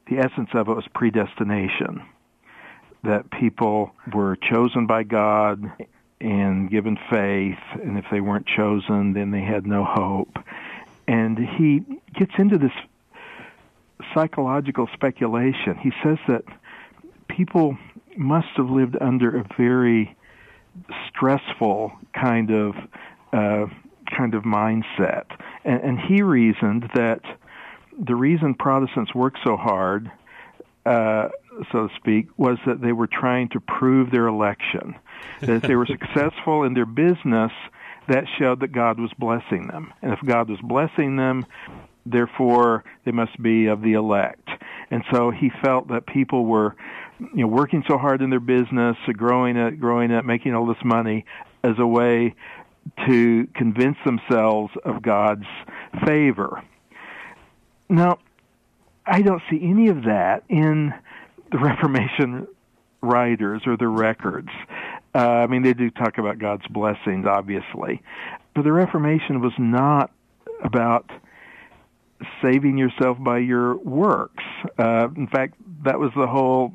the 0.09 0.19
essence 0.19 0.49
of 0.53 0.67
it 0.67 0.75
was 0.75 0.85
predestination, 0.93 2.03
that 3.03 3.29
people 3.31 3.91
were 4.13 4.37
chosen 4.37 4.85
by 4.85 5.03
God 5.03 5.71
and 6.21 6.69
given 6.69 6.97
faith, 7.09 7.59
and 7.81 7.97
if 7.97 8.05
they 8.11 8.21
weren't 8.21 8.47
chosen, 8.47 9.13
then 9.13 9.31
they 9.31 9.41
had 9.41 9.65
no 9.65 9.83
hope. 9.83 10.37
And 11.07 11.37
he 11.37 11.81
gets 12.13 12.31
into 12.37 12.57
this 12.57 12.71
psychological 14.13 14.87
speculation. 14.93 15.77
He 15.81 15.91
says 16.03 16.17
that 16.27 16.43
people 17.27 17.77
must 18.17 18.47
have 18.57 18.69
lived 18.69 18.97
under 19.01 19.37
a 19.37 19.45
very 19.57 20.15
stressful 21.09 21.91
kind 22.13 22.51
of 22.51 22.75
uh, 23.31 23.65
kind 24.15 24.35
of 24.35 24.43
mindset, 24.43 25.25
and, 25.63 25.81
and 25.81 25.99
he 25.99 26.21
reasoned 26.21 26.89
that 26.93 27.21
the 27.99 28.15
reason 28.15 28.53
Protestants 28.53 29.13
worked 29.13 29.39
so 29.43 29.55
hard, 29.55 30.11
uh, 30.85 31.29
so 31.71 31.87
to 31.87 31.95
speak, 31.95 32.27
was 32.37 32.57
that 32.65 32.81
they 32.81 32.91
were 32.91 33.07
trying 33.07 33.49
to 33.49 33.59
prove 33.59 34.11
their 34.11 34.27
election. 34.27 34.95
that 35.41 35.49
if 35.49 35.61
they 35.63 35.75
were 35.75 35.85
successful 35.99 36.63
in 36.63 36.73
their 36.73 36.85
business, 36.85 37.51
that 38.07 38.25
showed 38.37 38.59
that 38.59 38.71
God 38.71 38.99
was 38.99 39.11
blessing 39.17 39.67
them, 39.67 39.93
and 40.01 40.13
if 40.13 40.19
God 40.25 40.49
was 40.49 40.59
blessing 40.61 41.15
them, 41.15 41.45
therefore 42.05 42.83
they 43.05 43.11
must 43.11 43.41
be 43.41 43.67
of 43.67 43.81
the 43.81 43.93
elect. 43.93 44.47
And 44.91 45.03
so 45.11 45.31
he 45.31 45.51
felt 45.63 45.87
that 45.89 46.05
people 46.05 46.45
were, 46.45 46.75
you 47.19 47.41
know, 47.41 47.47
working 47.47 47.83
so 47.87 47.97
hard 47.97 48.21
in 48.21 48.29
their 48.29 48.39
business, 48.39 48.97
growing 49.13 49.57
it, 49.57 49.79
growing 49.79 50.11
it, 50.11 50.25
making 50.25 50.53
all 50.53 50.65
this 50.65 50.83
money 50.83 51.25
as 51.63 51.75
a 51.79 51.87
way 51.87 52.35
to 53.07 53.47
convince 53.55 53.97
themselves 54.05 54.73
of 54.83 55.01
God's 55.01 55.45
favor. 56.05 56.61
Now, 57.89 58.19
I 59.05 59.21
don't 59.21 59.41
see 59.49 59.59
any 59.63 59.89
of 59.89 60.03
that 60.03 60.43
in 60.49 60.93
the 61.51 61.57
Reformation 61.61 62.47
writers 63.01 63.63
or 63.65 63.77
the 63.77 63.87
records. 63.87 64.49
Uh, 65.13 65.19
I 65.19 65.47
mean, 65.47 65.61
they 65.61 65.73
do 65.73 65.89
talk 65.91 66.17
about 66.17 66.39
God's 66.39 66.65
blessings, 66.67 67.25
obviously, 67.27 68.01
but 68.55 68.63
the 68.63 68.71
Reformation 68.71 69.41
was 69.41 69.53
not 69.57 70.11
about 70.63 71.09
saving 72.41 72.77
yourself 72.77 73.17
by 73.19 73.39
your 73.39 73.75
works. 73.77 74.43
Uh, 74.77 75.07
in 75.15 75.27
fact, 75.27 75.55
that 75.83 75.99
was 75.99 76.11
the 76.15 76.27
whole 76.27 76.73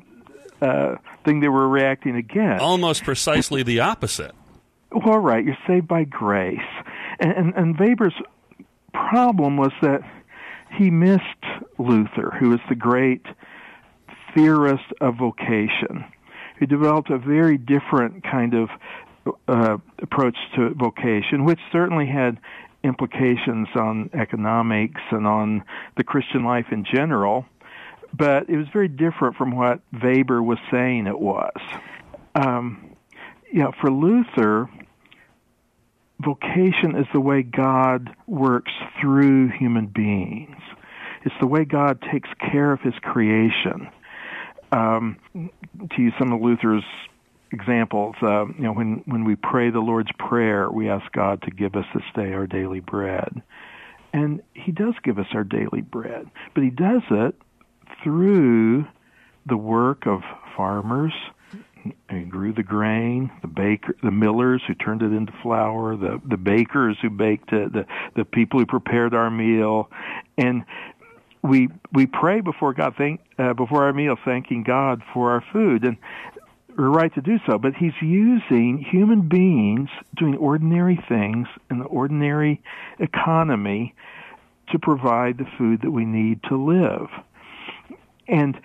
uh, 0.61 0.95
thing 1.25 1.39
they 1.39 1.47
were 1.47 1.67
reacting 1.67 2.15
against. 2.15 2.61
Almost 2.61 3.03
precisely 3.03 3.63
the 3.63 3.79
opposite. 3.79 4.33
Well, 4.91 5.19
right, 5.19 5.43
you're 5.43 5.57
saved 5.67 5.87
by 5.87 6.03
grace, 6.03 6.57
and, 7.19 7.31
and, 7.31 7.53
and 7.55 7.79
Weber's 7.79 8.13
problem 8.91 9.57
was 9.57 9.71
that 9.81 10.01
he 10.77 10.89
missed 10.89 11.21
Luther, 11.77 12.35
who 12.39 12.49
was 12.49 12.59
the 12.69 12.75
great 12.75 13.25
theorist 14.33 14.85
of 15.01 15.15
vocation, 15.17 16.05
who 16.57 16.65
developed 16.65 17.09
a 17.09 17.17
very 17.17 17.57
different 17.57 18.23
kind 18.23 18.53
of 18.53 18.69
uh, 19.47 19.77
approach 20.01 20.37
to 20.55 20.73
vocation, 20.73 21.45
which 21.45 21.59
certainly 21.71 22.07
had 22.07 22.39
implications 22.83 23.67
on 23.75 24.09
economics 24.13 25.01
and 25.11 25.27
on 25.27 25.63
the 25.97 26.03
Christian 26.03 26.43
life 26.43 26.67
in 26.71 26.85
general, 26.85 27.45
but 28.13 28.49
it 28.49 28.57
was 28.57 28.67
very 28.71 28.87
different 28.87 29.35
from 29.35 29.55
what 29.55 29.81
Weber 30.01 30.41
was 30.41 30.57
saying 30.71 31.07
it 31.07 31.19
was. 31.19 31.57
Um, 32.35 32.95
for 33.81 33.91
Luther, 33.91 34.69
vocation 36.19 36.95
is 36.95 37.07
the 37.13 37.19
way 37.19 37.43
God 37.43 38.15
works 38.27 38.71
through 38.99 39.49
human 39.49 39.87
beings. 39.87 40.57
It's 41.25 41.35
the 41.39 41.47
way 41.47 41.65
God 41.65 42.01
takes 42.11 42.29
care 42.51 42.71
of 42.71 42.81
His 42.81 42.93
creation. 43.01 43.89
Um, 44.71 45.17
to 45.33 46.01
use 46.01 46.13
some 46.19 46.31
of 46.31 46.41
Luther's 46.41 46.83
examples. 47.51 48.15
Uh, 48.21 48.45
you 48.47 48.63
know, 48.63 48.73
when 48.73 49.03
when 49.05 49.23
we 49.23 49.35
pray 49.35 49.69
the 49.69 49.79
Lord's 49.79 50.11
prayer, 50.17 50.69
we 50.69 50.89
ask 50.89 51.11
God 51.11 51.41
to 51.43 51.51
give 51.51 51.75
us 51.75 51.85
this 51.93 52.03
day 52.15 52.33
our 52.33 52.47
daily 52.47 52.79
bread, 52.79 53.41
and 54.13 54.41
He 54.53 54.71
does 54.71 54.93
give 55.03 55.19
us 55.19 55.27
our 55.33 55.43
daily 55.43 55.81
bread, 55.81 56.29
but 56.53 56.63
He 56.63 56.69
does 56.69 57.03
it 57.09 57.35
through 58.03 58.85
the 59.45 59.57
work 59.57 60.05
of 60.05 60.21
farmers. 60.55 61.13
Who 62.11 62.25
grew 62.25 62.51
the 62.51 62.61
grain, 62.61 63.31
the 63.41 63.47
baker, 63.47 63.95
the 64.03 64.11
millers 64.11 64.61
who 64.67 64.73
turned 64.73 65.01
it 65.01 65.13
into 65.13 65.31
flour, 65.41 65.95
the 65.95 66.21
the 66.25 66.35
bakers 66.35 66.97
who 67.01 67.09
baked 67.09 67.53
it, 67.53 67.71
the 67.71 67.85
the 68.17 68.25
people 68.25 68.59
who 68.59 68.65
prepared 68.65 69.13
our 69.13 69.31
meal, 69.31 69.89
and 70.37 70.65
we 71.41 71.69
we 71.93 72.05
pray 72.05 72.41
before 72.41 72.73
God, 72.73 72.95
thank 72.97 73.21
uh, 73.37 73.53
before 73.53 73.85
our 73.85 73.93
meal, 73.93 74.17
thanking 74.25 74.63
God 74.63 75.01
for 75.13 75.31
our 75.31 75.43
food, 75.53 75.85
and 75.85 75.97
we're 76.77 76.89
right 76.89 77.13
to 77.15 77.21
do 77.21 77.39
so, 77.45 77.57
but 77.57 77.73
he's 77.75 77.93
using 78.01 78.85
human 78.89 79.27
beings 79.27 79.89
doing 80.15 80.37
ordinary 80.37 80.99
things 81.09 81.47
in 81.69 81.79
the 81.79 81.85
ordinary 81.85 82.61
economy 82.99 83.93
to 84.71 84.79
provide 84.79 85.37
the 85.37 85.47
food 85.57 85.81
that 85.81 85.91
we 85.91 86.05
need 86.05 86.41
to 86.43 86.55
live. 86.55 87.09
And 88.27 88.59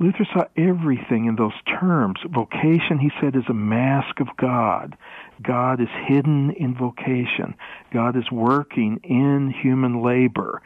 Luther 0.00 0.26
saw 0.32 0.44
everything 0.56 1.26
in 1.26 1.36
those 1.36 1.52
terms. 1.80 2.18
Vocation, 2.28 2.98
he 2.98 3.10
said, 3.20 3.36
is 3.36 3.44
a 3.48 3.54
mask 3.54 4.20
of 4.20 4.28
God. 4.36 4.96
God 5.42 5.80
is 5.80 5.88
hidden 6.06 6.50
in 6.52 6.74
vocation. 6.74 7.54
God 7.92 8.16
is 8.16 8.30
working 8.30 9.00
in 9.04 9.54
human 9.62 10.02
labor. 10.02 10.62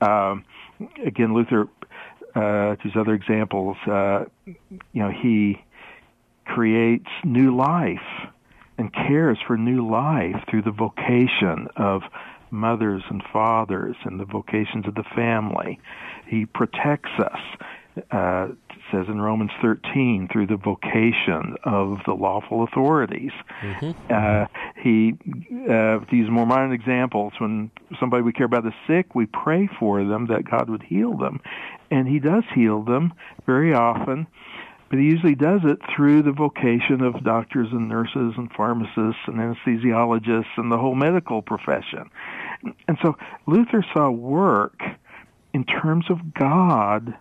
Um, 0.00 0.44
again, 1.04 1.34
Luther, 1.34 1.68
uh, 2.34 2.76
to 2.76 2.82
his 2.82 2.92
other 2.96 3.14
examples, 3.14 3.76
uh, 3.86 4.24
you 4.46 4.56
know, 4.94 5.10
he 5.10 5.62
creates 6.48 7.08
new 7.24 7.54
life 7.54 7.98
and 8.78 8.92
cares 8.92 9.38
for 9.46 9.56
new 9.56 9.86
life 9.88 10.36
through 10.50 10.62
the 10.62 10.70
vocation 10.70 11.68
of 11.76 12.02
mothers 12.50 13.02
and 13.10 13.22
fathers 13.32 13.96
and 14.04 14.18
the 14.18 14.24
vocations 14.24 14.86
of 14.86 14.94
the 14.94 15.04
family. 15.14 15.78
He 16.26 16.46
protects 16.46 17.10
us, 17.18 18.04
uh, 18.10 18.48
says 18.90 19.06
in 19.08 19.20
Romans 19.20 19.50
13, 19.60 20.28
through 20.32 20.46
the 20.46 20.56
vocation 20.56 21.56
of 21.64 21.98
the 22.06 22.14
lawful 22.14 22.64
authorities. 22.64 23.32
Mm-hmm. 23.60 23.90
Uh, 24.10 24.46
he, 24.82 25.14
uh, 25.64 26.04
to 26.04 26.16
use 26.16 26.30
more 26.30 26.46
modern 26.46 26.72
examples, 26.72 27.34
when 27.38 27.70
somebody 28.00 28.22
we 28.22 28.32
care 28.32 28.46
about 28.46 28.66
is 28.66 28.72
sick, 28.86 29.14
we 29.14 29.26
pray 29.26 29.68
for 29.78 30.04
them 30.04 30.26
that 30.28 30.48
God 30.48 30.70
would 30.70 30.82
heal 30.82 31.16
them. 31.16 31.40
And 31.90 32.08
he 32.08 32.18
does 32.18 32.44
heal 32.54 32.82
them 32.82 33.12
very 33.44 33.74
often 33.74 34.26
but 34.90 34.98
he 34.98 35.04
usually 35.04 35.34
does 35.34 35.60
it 35.64 35.78
through 35.94 36.22
the 36.22 36.32
vocation 36.32 37.02
of 37.02 37.24
doctors 37.24 37.68
and 37.72 37.88
nurses 37.88 38.34
and 38.36 38.50
pharmacists 38.52 39.20
and 39.26 39.36
anesthesiologists 39.36 40.56
and 40.56 40.72
the 40.72 40.78
whole 40.78 40.94
medical 40.94 41.42
profession. 41.42 42.10
And 42.86 42.98
so 43.02 43.16
Luther 43.46 43.84
saw 43.94 44.10
work 44.10 44.80
in 45.52 45.64
terms 45.64 46.06
of 46.10 46.34
God 46.34 47.14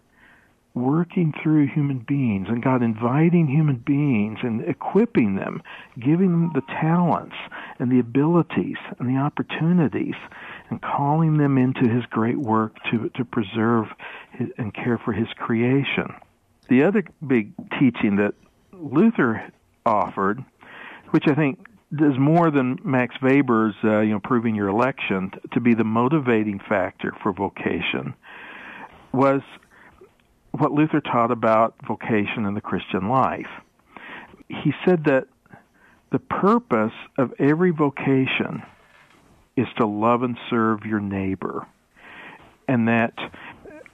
working 0.78 1.34
through 1.42 1.68
human 1.68 2.00
beings 2.00 2.48
and 2.50 2.64
God 2.64 2.84
inviting 2.84 3.48
human 3.48 3.78
beings 3.78 4.40
and 4.44 4.64
equipping 4.68 5.36
them, 5.36 5.62
giving 6.00 6.32
them 6.32 6.52
the 6.54 6.62
talents 6.62 7.36
and 7.80 7.92
the 7.92 8.00
abilities 8.00 8.78
and 9.00 9.10
the 9.10 9.20
opportunities 9.20 10.16
and 10.70 10.82
calling 10.82 11.38
them 11.38 11.58
into 11.58 11.90
his 11.90 12.06
great 12.10 12.38
work 12.38 12.76
to, 12.92 13.10
to 13.16 13.26
preserve 13.26 13.88
his, 14.32 14.50
and 14.58 14.74
care 14.74 15.00
for 15.04 15.14
his 15.14 15.28
creation. 15.38 16.14
The 16.70 16.84
other 16.84 17.04
big 17.26 17.54
teaching 17.80 18.18
that 18.18 18.34
Luther 18.74 19.52
offered, 19.86 20.44
which 21.12 21.24
I 21.28 21.34
think 21.34 21.66
does 21.96 22.18
more 22.20 22.52
than 22.52 22.80
Max 22.84 23.16
Weber's, 23.22 23.76
uh, 23.84 24.02
you 24.02 24.12
know, 24.12 24.20
proving 24.20 24.56
your 24.56 24.68
election 24.68 25.32
to 25.54 25.62
be 25.62 25.74
the 25.74 25.86
motivating 25.86 26.60
factor 26.68 27.14
for 27.24 27.32
vocation, 27.32 28.14
was 29.14 29.42
what 30.52 30.72
Luther 30.72 31.00
taught 31.00 31.32
about 31.32 31.76
vocation 31.88 32.46
in 32.46 32.54
the 32.54 32.62
Christian 32.62 33.08
life. 33.08 33.48
He 34.50 34.74
said 34.86 35.06
that 35.06 35.28
the 36.12 36.20
purpose 36.20 36.94
of 37.18 37.34
every 37.40 37.72
vocation 37.72 38.64
is 39.56 39.68
to 39.78 39.86
love 39.86 40.24
and 40.24 40.38
serve 40.50 40.86
your 40.86 41.00
neighbor. 41.00 41.66
And 42.68 42.88
that 42.88 43.14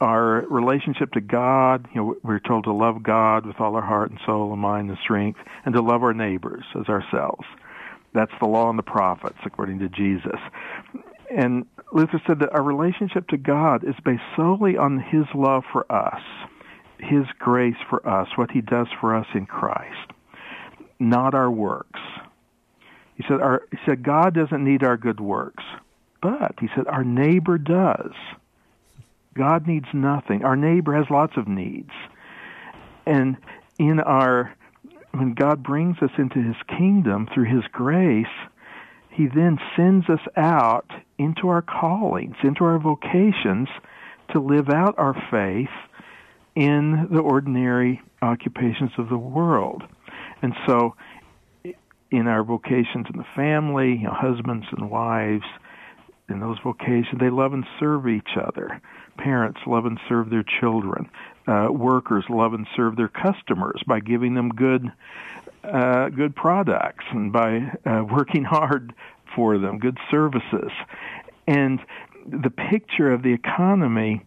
our 0.03 0.45
relationship 0.49 1.11
to 1.13 1.21
God, 1.21 1.87
you 1.93 2.01
know, 2.01 2.15
we're 2.23 2.39
told 2.39 2.65
to 2.65 2.73
love 2.73 3.01
God 3.01 3.45
with 3.45 3.59
all 3.59 3.75
our 3.75 3.81
heart 3.81 4.11
and 4.11 4.19
soul 4.25 4.51
and 4.51 4.61
mind 4.61 4.89
and 4.89 4.97
strength, 5.01 5.39
and 5.65 5.73
to 5.73 5.81
love 5.81 6.03
our 6.03 6.13
neighbors 6.13 6.65
as 6.79 6.87
ourselves. 6.87 7.45
That's 8.13 8.31
the 8.39 8.47
law 8.47 8.69
and 8.69 8.77
the 8.77 8.83
prophets, 8.83 9.39
according 9.45 9.79
to 9.79 9.89
Jesus. 9.89 10.39
And 11.35 11.65
Luther 11.91 12.21
said 12.27 12.39
that 12.39 12.53
our 12.53 12.61
relationship 12.61 13.27
to 13.29 13.37
God 13.37 13.83
is 13.83 13.95
based 14.05 14.21
solely 14.35 14.77
on 14.77 14.99
His 14.99 15.25
love 15.33 15.63
for 15.71 15.91
us, 15.91 16.21
His 16.99 17.25
grace 17.39 17.77
for 17.89 18.07
us, 18.07 18.27
what 18.35 18.51
He 18.51 18.61
does 18.61 18.87
for 18.99 19.15
us 19.15 19.27
in 19.33 19.45
Christ, 19.45 20.11
not 20.99 21.33
our 21.33 21.49
works. 21.49 21.99
He 23.15 23.23
said, 23.27 23.41
our, 23.41 23.63
he 23.71 23.77
said, 23.85 24.03
God 24.03 24.33
doesn't 24.33 24.63
need 24.63 24.83
our 24.83 24.97
good 24.97 25.19
works, 25.19 25.63
but 26.21 26.55
he 26.59 26.67
said, 26.75 26.87
our 26.87 27.03
neighbor 27.03 27.57
does. 27.57 28.13
God 29.33 29.67
needs 29.67 29.87
nothing. 29.93 30.43
Our 30.43 30.55
neighbor 30.55 30.93
has 30.95 31.05
lots 31.09 31.33
of 31.37 31.47
needs. 31.47 31.91
And 33.05 33.37
in 33.77 33.99
our, 33.99 34.53
when 35.11 35.33
God 35.33 35.63
brings 35.63 35.97
us 36.01 36.11
into 36.17 36.41
his 36.41 36.55
kingdom 36.67 37.27
through 37.33 37.53
his 37.53 37.63
grace, 37.71 38.25
he 39.09 39.27
then 39.27 39.59
sends 39.75 40.09
us 40.09 40.21
out 40.35 40.89
into 41.17 41.47
our 41.49 41.61
callings, 41.61 42.35
into 42.43 42.63
our 42.63 42.79
vocations 42.79 43.67
to 44.31 44.39
live 44.39 44.69
out 44.69 44.95
our 44.97 45.13
faith 45.29 45.73
in 46.55 47.07
the 47.11 47.19
ordinary 47.19 48.01
occupations 48.21 48.91
of 48.97 49.09
the 49.09 49.17
world. 49.17 49.83
And 50.41 50.53
so 50.67 50.95
in 52.11 52.27
our 52.27 52.43
vocations 52.43 53.07
in 53.11 53.17
the 53.17 53.25
family, 53.35 53.93
you 53.93 54.03
know, 54.03 54.13
husbands 54.13 54.65
and 54.71 54.89
wives, 54.89 55.45
in 56.29 56.39
those 56.39 56.57
vocations, 56.63 57.19
they 57.19 57.29
love 57.29 57.53
and 57.53 57.65
serve 57.79 58.07
each 58.07 58.37
other. 58.41 58.81
Parents 59.17 59.59
love 59.67 59.85
and 59.85 59.99
serve 60.09 60.29
their 60.29 60.43
children. 60.59 61.09
Uh, 61.47 61.67
workers 61.71 62.25
love 62.29 62.53
and 62.53 62.67
serve 62.75 62.95
their 62.95 63.09
customers 63.09 63.81
by 63.85 63.99
giving 63.99 64.33
them 64.33 64.49
good, 64.49 64.91
uh, 65.63 66.09
good 66.09 66.35
products 66.35 67.05
and 67.11 67.31
by 67.31 67.71
uh, 67.85 68.03
working 68.11 68.43
hard 68.43 68.93
for 69.35 69.57
them, 69.57 69.79
good 69.79 69.97
services. 70.09 70.71
And 71.47 71.79
the 72.25 72.49
picture 72.49 73.11
of 73.11 73.23
the 73.23 73.33
economy 73.33 74.25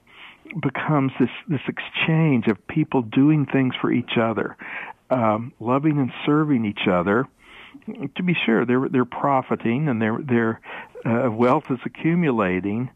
becomes 0.61 1.13
this 1.19 1.31
this 1.49 1.61
exchange 1.67 2.47
of 2.47 2.67
people 2.69 3.03
doing 3.03 3.47
things 3.47 3.75
for 3.81 3.91
each 3.91 4.17
other, 4.21 4.57
um, 5.11 5.53
loving 5.59 5.99
and 5.99 6.13
serving 6.25 6.65
each 6.65 6.87
other, 6.91 7.27
to 8.17 8.23
be 8.23 8.35
sure, 8.45 8.65
they're 8.65 8.89
they're 8.89 9.05
profiting 9.05 9.89
and 9.89 10.01
their 10.01 10.19
their 10.19 10.61
uh, 11.05 11.31
wealth 11.31 11.71
is 11.71 11.79
accumulating, 11.85 12.91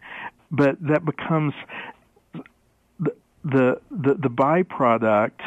but 0.50 0.76
that 0.80 1.04
becomes 1.04 1.54
the 2.99 3.14
the 3.45 3.80
the, 3.91 4.15
the 4.15 4.30
byproduct 4.30 5.41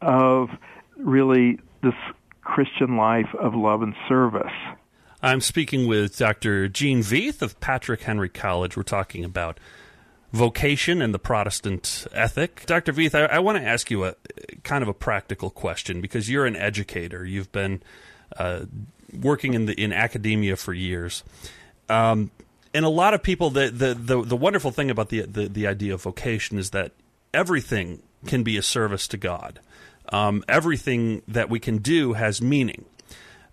of 0.00 0.48
really 0.96 1.58
this 1.82 1.94
Christian 2.42 2.96
life 2.96 3.28
of 3.38 3.54
love 3.54 3.82
and 3.82 3.94
service. 4.08 4.52
I'm 5.22 5.40
speaking 5.40 5.86
with 5.86 6.16
Dr. 6.16 6.68
Gene 6.68 7.00
Veith 7.00 7.42
of 7.42 7.60
Patrick 7.60 8.02
Henry 8.02 8.30
College. 8.30 8.76
We're 8.76 8.82
talking 8.84 9.24
about 9.24 9.60
vocation 10.32 11.02
and 11.02 11.12
the 11.12 11.18
Protestant 11.18 12.06
ethic. 12.12 12.64
Dr. 12.66 12.92
Veith, 12.92 13.14
I, 13.14 13.36
I 13.36 13.38
want 13.40 13.58
to 13.58 13.64
ask 13.64 13.90
you 13.90 14.04
a 14.04 14.14
kind 14.62 14.82
of 14.82 14.88
a 14.88 14.94
practical 14.94 15.50
question 15.50 16.00
because 16.00 16.30
you're 16.30 16.46
an 16.46 16.56
educator. 16.56 17.24
You've 17.24 17.52
been 17.52 17.82
uh, 18.36 18.64
working 19.12 19.54
in 19.54 19.66
the 19.66 19.74
in 19.74 19.92
academia 19.92 20.56
for 20.56 20.72
years. 20.72 21.22
Um, 21.88 22.30
and 22.72 22.84
a 22.84 22.88
lot 22.90 23.14
of 23.14 23.22
people, 23.22 23.50
the, 23.50 23.70
the, 23.70 23.94
the, 23.94 24.22
the 24.22 24.36
wonderful 24.36 24.70
thing 24.70 24.90
about 24.90 25.08
the, 25.08 25.22
the, 25.22 25.48
the, 25.48 25.66
idea 25.66 25.94
of 25.94 26.02
vocation 26.02 26.58
is 26.58 26.70
that 26.70 26.92
everything 27.34 28.02
can 28.26 28.42
be 28.42 28.56
a 28.56 28.62
service 28.62 29.08
to 29.08 29.16
God. 29.16 29.60
Um, 30.10 30.44
everything 30.48 31.22
that 31.28 31.48
we 31.48 31.60
can 31.60 31.78
do 31.78 32.14
has 32.14 32.40
meaning. 32.40 32.84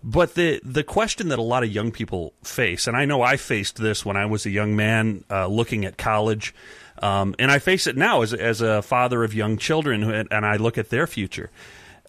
But 0.02 0.34
the 0.34 0.60
the 0.62 0.84
question 0.84 1.28
that 1.28 1.40
a 1.40 1.42
lot 1.42 1.64
of 1.64 1.72
young 1.72 1.90
people 1.90 2.32
face, 2.44 2.86
and 2.86 2.96
I 2.96 3.04
know 3.04 3.22
I 3.22 3.36
faced 3.36 3.76
this 3.76 4.04
when 4.04 4.16
I 4.16 4.26
was 4.26 4.46
a 4.46 4.50
young 4.50 4.76
man 4.76 5.24
uh, 5.28 5.48
looking 5.48 5.84
at 5.84 5.98
college, 5.98 6.54
um, 7.02 7.34
and 7.38 7.50
I 7.50 7.58
face 7.58 7.88
it 7.88 7.96
now 7.96 8.22
as 8.22 8.32
as 8.32 8.60
a 8.60 8.80
father 8.80 9.24
of 9.24 9.34
young 9.34 9.58
children, 9.58 10.04
and 10.04 10.46
I 10.46 10.56
look 10.56 10.78
at 10.78 10.90
their 10.90 11.08
future. 11.08 11.50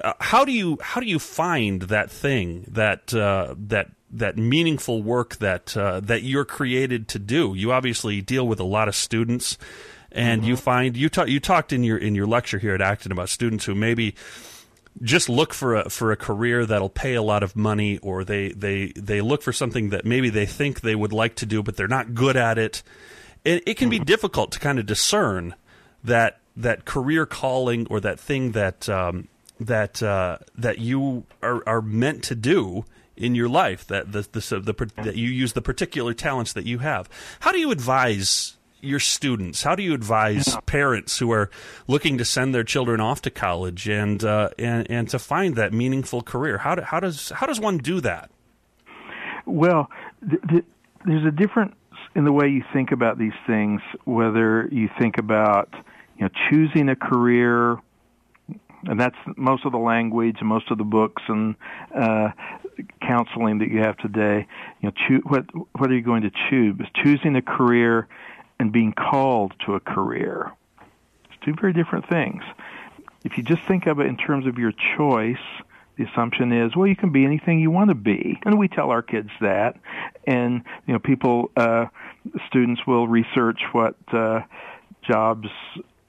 Uh, 0.02 0.14
how 0.20 0.46
do 0.46 0.52
you 0.52 0.78
how 0.82 1.02
do 1.02 1.08
you 1.08 1.18
find 1.18 1.84
that 1.84 2.12
thing 2.12 2.66
that 2.70 3.12
uh, 3.14 3.56
that 3.58 3.90
that 4.12 4.38
meaningful 4.38 5.04
work 5.04 5.38
that 5.38 5.76
uh, 5.76 6.00
that 6.02 6.24
you're 6.24 6.46
created 6.46 7.08
to 7.10 7.20
do? 7.20 7.54
You 7.56 7.72
obviously 7.72 8.22
deal 8.22 8.48
with 8.48 8.60
a 8.60 8.66
lot 8.66 8.88
of 8.88 8.96
students, 8.96 9.58
and 10.12 10.42
mm-hmm. 10.42 10.50
you 10.50 10.58
find 10.58 10.98
you 10.98 11.10
talk, 11.10 11.28
you 11.28 11.40
talked 11.40 11.74
in 11.74 11.84
your 11.84 11.98
in 11.98 12.16
your 12.16 12.28
lecture 12.28 12.60
here 12.60 12.74
at 12.74 12.82
Acton 12.82 13.12
about 13.12 13.30
students 13.30 13.66
who 13.66 13.76
maybe 13.76 14.16
just 15.02 15.30
look 15.30 15.54
for 15.54 15.76
a 15.76 15.90
for 15.90 16.12
a 16.12 16.18
career 16.18 16.66
that'll 16.66 16.90
pay 16.90 17.16
a 17.16 17.22
lot 17.22 17.44
of 17.44 17.56
money, 17.56 17.98
or 18.00 18.24
they 18.24 18.50
they 18.50 18.88
they 18.96 19.22
look 19.22 19.42
for 19.42 19.54
something 19.54 19.90
that 19.90 20.06
maybe 20.06 20.30
they 20.30 20.46
think 20.46 20.82
they 20.82 20.96
would 20.96 21.14
like 21.14 21.36
to 21.36 21.46
do, 21.46 21.64
but 21.64 21.78
they're 21.78 21.88
not 21.88 22.14
good 22.14 22.36
at 22.36 22.58
it. 22.58 22.84
It, 23.46 23.64
it 23.66 23.78
can 23.78 23.90
be 23.90 23.98
mm-hmm. 23.98 24.06
difficult 24.06 24.52
to 24.52 24.60
kind 24.60 24.80
of 24.80 24.86
discern 24.86 25.56
that 26.04 26.40
that 26.58 26.86
career 26.86 27.26
calling 27.26 27.88
or 27.90 28.00
that 28.02 28.20
thing 28.20 28.52
that 28.52 28.90
um, 28.90 29.28
that 29.60 30.02
uh, 30.04 30.40
that 30.58 30.80
you 30.80 31.26
are, 31.42 31.64
are 31.68 31.82
meant 31.82 32.24
to 32.26 32.36
do 32.36 32.86
in 33.20 33.36
your 33.36 33.50
life 33.50 33.86
that 33.88 34.12
the, 34.12 34.22
the, 34.32 34.60
the, 34.60 34.92
that 35.04 35.16
you 35.16 35.30
use 35.30 35.54
the 35.54 35.62
particular 35.62 36.14
talents 36.14 36.54
that 36.54 36.66
you 36.66 36.80
have. 36.80 37.10
How 37.42 37.52
do 37.52 37.60
you 37.60 37.70
advise 37.70 38.58
your 38.82 39.00
students? 39.00 39.62
How 39.62 39.76
do 39.76 39.84
you 39.84 39.94
advise 39.94 40.58
parents 40.66 41.20
who 41.20 41.32
are 41.32 41.50
looking 41.88 42.18
to 42.18 42.26
send 42.26 42.56
their 42.56 42.64
children 42.64 43.02
off 43.02 43.22
to 43.24 43.30
college 43.30 43.88
and 43.90 44.24
uh, 44.24 44.50
and 44.58 44.90
and 44.90 45.10
to 45.10 45.20
find 45.20 45.56
that 45.56 45.74
meaningful 45.74 46.22
career? 46.22 46.60
How 46.60 46.76
do, 46.76 46.82
how 46.82 47.00
does 47.00 47.30
how 47.30 47.46
does 47.46 47.60
one 47.60 47.78
do 47.78 48.00
that? 48.02 48.32
Well, 49.46 49.90
th- 50.28 50.42
th- 50.50 50.66
there's 51.06 51.26
a 51.26 51.32
difference 51.32 51.76
in 52.16 52.24
the 52.24 52.32
way 52.32 52.48
you 52.48 52.64
think 52.72 52.92
about 52.92 53.18
these 53.18 53.34
things. 53.46 53.82
Whether 54.06 54.70
you 54.72 54.90
think 54.98 55.18
about 55.18 55.70
you 56.18 56.24
know 56.24 56.30
choosing 56.50 56.88
a 56.88 56.96
career 56.96 57.80
and 58.86 59.00
that's 59.00 59.16
most 59.36 59.66
of 59.66 59.72
the 59.72 59.78
language 59.78 60.38
and 60.40 60.48
most 60.48 60.72
of 60.72 60.78
the 60.78 60.84
books 60.84 61.22
and 61.28 61.56
uh, 61.94 62.30
counseling 63.02 63.60
that 63.60 63.70
you 63.70 63.80
have 63.80 63.98
today. 63.98 64.48
You 64.82 64.90
know, 64.90 64.94
choo- 65.08 65.24
what 65.26 65.46
what 65.78 65.90
are 65.90 65.96
you 65.96 66.02
going 66.02 66.24
to 66.24 66.32
choose? 66.50 66.76
Choosing 67.04 67.36
a 67.36 67.42
career 67.42 68.08
and 68.60 68.72
being 68.72 68.94
called 68.94 69.54
to 69.66 69.76
a 69.76 69.80
career. 69.80 70.52
It's 71.26 71.46
two 71.46 71.56
very 71.60 71.74
different 71.74 72.10
things. 72.10 72.44
If 73.24 73.38
you 73.38 73.44
just 73.44 73.64
think 73.64 73.88
of 73.88 74.00
it 74.00 74.08
in 74.08 74.18
terms 74.18 74.48
of 74.48 74.58
your 74.58 74.74
choice, 74.98 75.38
the 75.98 76.06
assumption 76.06 76.54
is, 76.54 76.76
well, 76.76 76.88
you 76.88 76.96
can 76.96 77.12
be 77.12 77.26
anything 77.26 77.60
you 77.60 77.72
want 77.72 77.90
to 77.90 77.96
be, 77.96 78.40
and 78.46 78.58
we 78.58 78.68
tell 78.68 78.90
our 78.90 79.02
kids 79.02 79.30
that. 79.42 79.76
And 80.26 80.64
you 80.88 80.94
know, 80.94 81.00
people, 81.00 81.52
uh, 81.58 81.88
students 82.48 82.82
will 82.88 83.08
research 83.08 83.60
what 83.74 83.96
uh, 84.14 84.42
jobs 85.06 85.48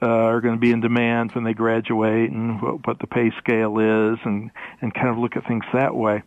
uh, 0.01 0.05
are 0.05 0.41
going 0.41 0.55
to 0.55 0.59
be 0.59 0.71
in 0.71 0.81
demand 0.81 1.33
when 1.33 1.43
they 1.43 1.53
graduate 1.53 2.31
and 2.31 2.61
what, 2.61 2.87
what 2.87 2.99
the 2.99 3.07
pay 3.07 3.31
scale 3.37 3.77
is 3.79 4.17
and 4.23 4.49
and 4.81 4.93
kind 4.93 5.09
of 5.09 5.17
look 5.17 5.35
at 5.35 5.45
things 5.47 5.63
that 5.73 5.95
way 5.95 6.23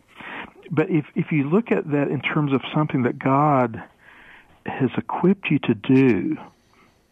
but 0.71 0.89
if 0.89 1.05
if 1.15 1.31
you 1.31 1.49
look 1.49 1.71
at 1.71 1.89
that 1.91 2.09
in 2.09 2.21
terms 2.21 2.53
of 2.53 2.61
something 2.73 3.03
that 3.03 3.19
God 3.19 3.83
has 4.65 4.89
equipped 4.97 5.49
you 5.49 5.59
to 5.59 5.75
do 5.75 6.37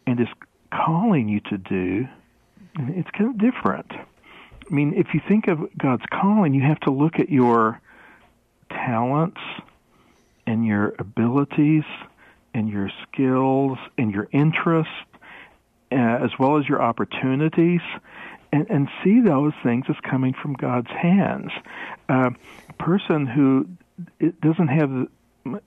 and 0.07 0.19
is 0.19 0.27
calling 0.71 1.29
you 1.29 1.39
to 1.41 1.57
do 1.57 2.07
it's 2.75 3.09
kind 3.11 3.29
of 3.29 3.37
different. 3.37 3.91
I 3.91 4.73
mean 4.73 4.93
if 4.95 5.13
you 5.13 5.21
think 5.27 5.47
of 5.47 5.59
God's 5.77 6.05
calling 6.11 6.53
you 6.53 6.63
have 6.63 6.79
to 6.81 6.91
look 6.91 7.19
at 7.19 7.29
your 7.29 7.79
talents 8.69 9.41
and 10.47 10.65
your 10.65 10.95
abilities 10.99 11.83
and 12.53 12.69
your 12.69 12.89
skills 13.03 13.77
and 13.97 14.11
your 14.11 14.27
interests 14.31 14.91
uh, 15.91 15.95
as 15.95 16.31
well 16.39 16.57
as 16.57 16.67
your 16.67 16.81
opportunities, 16.81 17.81
and, 18.53 18.69
and 18.69 18.87
see 19.03 19.19
those 19.19 19.53
things 19.63 19.85
as 19.89 19.95
coming 20.09 20.33
from 20.39 20.53
God's 20.53 20.89
hands. 20.89 21.51
Uh, 22.07 22.29
a 22.69 22.73
person 22.73 23.25
who 23.25 23.67
doesn't 24.41 24.67
have 24.67 25.07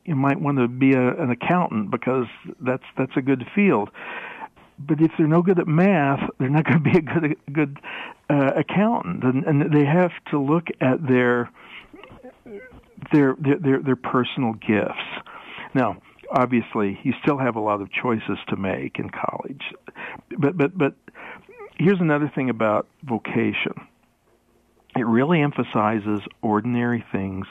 you 0.05 0.17
might 0.17 0.41
want 0.41 0.57
to 0.59 0.69
be 0.69 0.95
a, 0.95 1.09
an 1.23 1.31
accountant 1.31 1.91
because 1.91 2.27
that's 2.61 2.85
that's 2.97 3.17
a 3.17 3.23
good 3.23 3.45
field. 3.55 3.91
But 4.79 5.01
if 5.01 5.11
they're 5.19 5.27
no 5.27 5.43
good 5.43 5.59
at 5.59 5.67
math, 5.67 6.21
they're 6.39 6.49
not 6.49 6.65
going 6.65 6.83
to 6.83 6.91
be 6.91 6.97
a 6.97 7.03
good 7.03 7.25
a 7.25 7.51
good 7.51 7.79
uh, 8.31 8.53
accountant, 8.57 9.25
and, 9.25 9.45
and 9.45 9.75
they 9.75 9.85
have 9.85 10.13
to 10.31 10.39
look 10.39 10.69
at 10.81 11.07
their 11.07 11.51
their 13.13 13.35
their 13.35 13.59
their, 13.59 13.83
their 13.83 13.97
personal 13.97 14.55
gifts. 14.55 14.95
Now, 15.75 15.99
obviously, 16.31 16.99
you 17.03 17.13
still 17.23 17.39
have 17.39 17.57
a 17.57 17.61
lot 17.61 17.81
of 17.83 17.91
choices 17.93 18.39
to 18.49 18.57
make 18.57 18.99
in 18.99 19.11
college, 19.11 19.63
but 20.39 20.57
but 20.57 20.77
but 20.79 20.95
here's 21.79 22.01
another 22.01 22.31
thing 22.35 22.51
about 22.51 22.87
vocation. 23.03 23.75
It 24.97 25.07
really 25.07 25.41
emphasizes 25.43 26.21
ordinary 26.43 27.05
things 27.13 27.47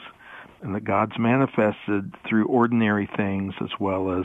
and 0.62 0.74
that 0.74 0.84
God's 0.84 1.18
manifested 1.18 2.14
through 2.28 2.46
ordinary 2.46 3.08
things 3.16 3.54
as 3.60 3.70
well 3.78 4.18
as 4.18 4.24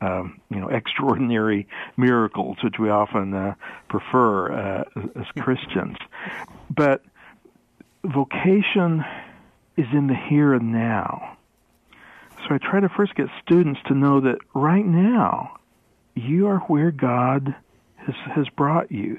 um, 0.00 0.40
you 0.50 0.60
know 0.60 0.68
extraordinary 0.70 1.66
miracles, 1.96 2.58
which 2.62 2.78
we 2.78 2.90
often 2.90 3.34
uh, 3.34 3.54
prefer 3.88 4.52
uh, 4.52 4.84
as 5.16 5.26
Christians. 5.42 5.96
But 6.68 7.02
vocation 8.04 9.04
is 9.76 9.86
in 9.92 10.06
the 10.06 10.16
here 10.16 10.54
and 10.54 10.72
now. 10.72 11.36
So 12.48 12.54
I 12.54 12.58
try 12.58 12.80
to 12.80 12.88
first 12.88 13.14
get 13.14 13.28
students 13.42 13.80
to 13.86 13.94
know 13.94 14.20
that 14.20 14.38
right 14.54 14.84
now 14.84 15.58
you 16.14 16.46
are 16.48 16.58
where 16.60 16.90
God 16.90 17.54
has 18.12 18.32
has 18.34 18.48
brought 18.56 18.90
you. 18.90 19.18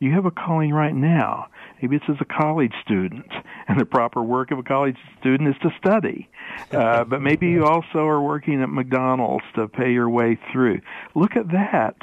You 0.00 0.12
have 0.12 0.26
a 0.26 0.30
calling 0.30 0.72
right 0.72 0.94
now. 0.94 1.48
Maybe 1.82 1.96
it's 1.96 2.04
as 2.08 2.16
a 2.20 2.24
college 2.24 2.72
student, 2.84 3.26
and 3.66 3.80
the 3.80 3.84
proper 3.84 4.22
work 4.22 4.50
of 4.52 4.58
a 4.58 4.62
college 4.62 4.96
student 5.20 5.48
is 5.48 5.56
to 5.62 5.70
study. 5.78 6.28
Uh, 6.70 7.04
but 7.04 7.20
maybe 7.20 7.48
you 7.48 7.64
also 7.66 8.06
are 8.06 8.20
working 8.20 8.62
at 8.62 8.68
McDonald's 8.68 9.44
to 9.56 9.66
pay 9.66 9.92
your 9.92 10.08
way 10.08 10.38
through. 10.52 10.80
Look 11.14 11.36
at 11.36 11.48
that 11.48 11.96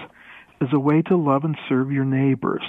as 0.61 0.69
a 0.73 0.79
way 0.79 1.01
to 1.03 1.15
love 1.15 1.43
and 1.45 1.57
serve 1.69 1.91
your 1.91 2.05
neighbors, 2.05 2.63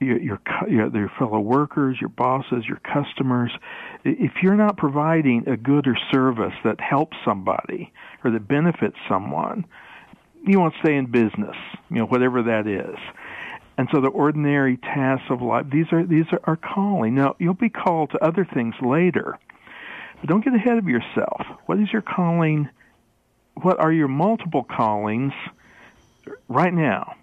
your, 0.00 0.18
your, 0.18 0.40
your 0.68 1.12
fellow 1.18 1.40
workers, 1.40 1.98
your 2.00 2.10
bosses, 2.10 2.64
your 2.66 2.80
customers. 2.92 3.52
If 4.04 4.32
you're 4.42 4.56
not 4.56 4.76
providing 4.76 5.48
a 5.48 5.56
good 5.56 5.86
or 5.86 5.96
service 6.10 6.54
that 6.64 6.80
helps 6.80 7.16
somebody 7.24 7.92
or 8.24 8.30
that 8.32 8.48
benefits 8.48 8.96
someone, 9.08 9.66
you 10.46 10.58
won't 10.58 10.74
stay 10.80 10.96
in 10.96 11.06
business, 11.06 11.56
you 11.90 11.96
know, 11.96 12.06
whatever 12.06 12.42
that 12.42 12.66
is. 12.66 12.96
And 13.76 13.88
so 13.92 14.00
the 14.00 14.08
ordinary 14.08 14.76
tasks 14.76 15.30
of 15.30 15.40
life, 15.40 15.66
these 15.70 15.86
are 15.92 16.04
these 16.04 16.26
are, 16.46 16.56
calling. 16.56 17.14
Now 17.14 17.36
you'll 17.38 17.54
be 17.54 17.70
called 17.70 18.10
to 18.10 18.22
other 18.22 18.44
things 18.44 18.74
later. 18.82 19.38
But 20.20 20.28
don't 20.28 20.44
get 20.44 20.54
ahead 20.54 20.76
of 20.76 20.86
yourself. 20.86 21.46
What 21.66 21.78
is 21.78 21.90
your 21.92 22.02
calling? 22.02 22.68
What 23.54 23.80
are 23.80 23.90
your 23.90 24.08
multiple 24.08 24.64
callings 24.64 25.32
right 26.48 26.74
now? 26.74 27.14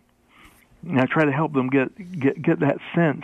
Now 0.82 1.06
try 1.06 1.25
to 1.25 1.32
help 1.32 1.53
them 1.53 1.69
get 1.69 2.19
get 2.19 2.41
get 2.41 2.60
that 2.62 2.77
sense. 2.95 3.23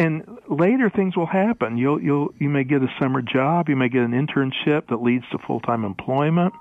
And 0.00 0.38
later 0.48 0.88
things 0.88 1.14
will 1.14 1.26
happen. 1.26 1.76
You'll 1.76 2.00
you'll 2.00 2.32
you 2.38 2.48
may 2.48 2.64
get 2.64 2.82
a 2.82 2.88
summer 2.98 3.20
job, 3.20 3.68
you 3.68 3.76
may 3.76 3.90
get 3.90 4.00
an 4.00 4.12
internship 4.12 4.88
that 4.88 5.02
leads 5.02 5.28
to 5.30 5.38
full-time 5.46 5.84
employment. 5.84 6.54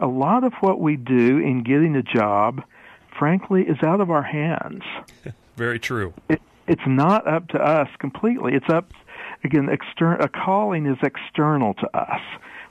A 0.00 0.08
lot 0.08 0.42
of 0.42 0.52
what 0.54 0.80
we 0.80 0.96
do 0.96 1.38
in 1.38 1.62
getting 1.62 1.94
a 1.94 2.02
job 2.02 2.64
frankly 3.16 3.62
is 3.62 3.80
out 3.84 4.00
of 4.00 4.10
our 4.10 4.24
hands. 4.24 4.82
Very 5.56 5.78
true. 5.78 6.12
It, 6.28 6.42
it's 6.66 6.82
not 6.84 7.28
up 7.28 7.46
to 7.50 7.58
us 7.58 7.88
completely. 8.00 8.54
It's 8.54 8.68
up 8.68 8.92
again. 9.44 9.68
External 9.68 10.24
a 10.24 10.28
calling 10.28 10.86
is 10.86 10.98
external 11.04 11.74
to 11.74 11.96
us. 11.96 12.20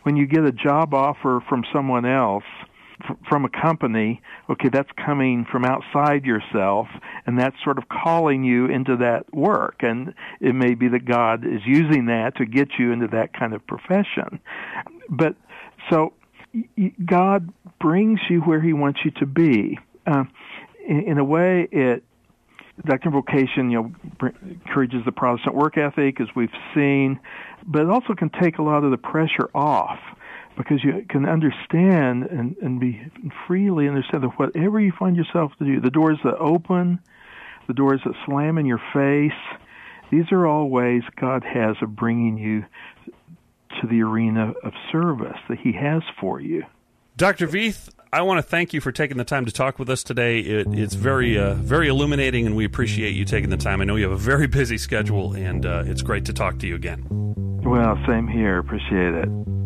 When 0.03 0.17
you 0.17 0.27
get 0.27 0.43
a 0.43 0.51
job 0.51 0.93
offer 0.93 1.41
from 1.47 1.63
someone 1.71 2.05
else, 2.05 2.43
from 3.27 3.45
a 3.45 3.49
company, 3.49 4.21
okay, 4.49 4.69
that's 4.69 4.89
coming 5.03 5.45
from 5.51 5.65
outside 5.65 6.25
yourself, 6.25 6.87
and 7.25 7.39
that's 7.39 7.55
sort 7.63 7.77
of 7.77 7.85
calling 7.89 8.43
you 8.43 8.65
into 8.65 8.97
that 8.97 9.33
work. 9.33 9.77
And 9.81 10.13
it 10.41 10.53
may 10.53 10.75
be 10.75 10.89
that 10.89 11.05
God 11.05 11.45
is 11.45 11.61
using 11.65 12.07
that 12.07 12.35
to 12.37 12.45
get 12.45 12.69
you 12.77 12.91
into 12.91 13.07
that 13.07 13.33
kind 13.33 13.53
of 13.53 13.65
profession. 13.65 14.39
But 15.09 15.35
so 15.89 16.13
God 17.05 17.51
brings 17.79 18.19
you 18.29 18.41
where 18.41 18.61
He 18.61 18.73
wants 18.73 18.99
you 19.05 19.11
to 19.19 19.25
be. 19.25 19.79
Uh, 20.05 20.25
in, 20.87 21.01
in 21.01 21.17
a 21.17 21.23
way, 21.23 21.67
it 21.71 22.03
doctrine 22.85 23.13
of 23.13 23.25
vocation, 23.25 23.69
you 23.69 23.81
know, 23.81 24.29
encourages 24.41 25.03
the 25.05 25.11
Protestant 25.11 25.55
work 25.55 25.77
ethic, 25.77 26.21
as 26.21 26.27
we've 26.35 26.49
seen, 26.73 27.19
but 27.65 27.81
it 27.81 27.89
also 27.89 28.13
can 28.13 28.29
take 28.41 28.57
a 28.57 28.61
lot 28.61 28.83
of 28.83 28.91
the 28.91 28.97
pressure 28.97 29.49
off 29.53 29.99
because 30.59 30.83
you 30.83 31.05
can 31.07 31.25
understand 31.25 32.23
and, 32.23 32.53
and 32.61 32.81
be 32.81 33.01
freely 33.47 33.87
understand 33.87 34.23
that 34.23 34.37
whatever 34.37 34.77
you 34.77 34.91
find 34.91 35.15
yourself 35.15 35.53
to 35.57 35.63
do, 35.63 35.79
the 35.79 35.89
doors 35.89 36.17
that 36.25 36.35
open, 36.35 36.99
the 37.67 37.73
doors 37.73 38.01
that 38.03 38.13
slam 38.25 38.57
in 38.57 38.65
your 38.65 38.81
face, 38.93 39.31
these 40.11 40.25
are 40.33 40.45
all 40.45 40.69
ways 40.69 41.01
God 41.15 41.45
has 41.45 41.77
of 41.81 41.95
bringing 41.95 42.37
you 42.37 42.65
to 43.79 43.87
the 43.87 44.01
arena 44.01 44.53
of 44.61 44.73
service 44.91 45.37
that 45.47 45.59
He 45.59 45.71
has 45.71 46.03
for 46.19 46.41
you. 46.41 46.65
Dr. 47.15 47.47
Veith, 47.47 47.87
I 48.11 48.23
want 48.23 48.39
to 48.39 48.43
thank 48.43 48.73
you 48.73 48.81
for 48.81 48.91
taking 48.91 49.15
the 49.15 49.23
time 49.23 49.45
to 49.45 49.53
talk 49.53 49.79
with 49.79 49.89
us 49.89 50.03
today. 50.03 50.39
It, 50.39 50.67
it's 50.73 50.95
very, 50.95 51.37
uh, 51.37 51.53
very 51.53 51.87
illuminating, 51.87 52.45
and 52.45 52.57
we 52.57 52.65
appreciate 52.65 53.11
you 53.11 53.23
taking 53.23 53.49
the 53.49 53.57
time. 53.57 53.79
I 53.79 53.85
know 53.85 53.95
you 53.95 54.03
have 54.03 54.11
a 54.11 54.17
very 54.17 54.47
busy 54.47 54.77
schedule, 54.77 55.33
and 55.33 55.65
uh, 55.65 55.83
it's 55.85 56.01
great 56.01 56.25
to 56.25 56.33
talk 56.33 56.59
to 56.59 56.67
you 56.67 56.75
again. 56.75 57.05
Well, 57.63 57.97
same 58.05 58.27
here. 58.27 58.57
Appreciate 58.57 59.13
it. 59.13 59.58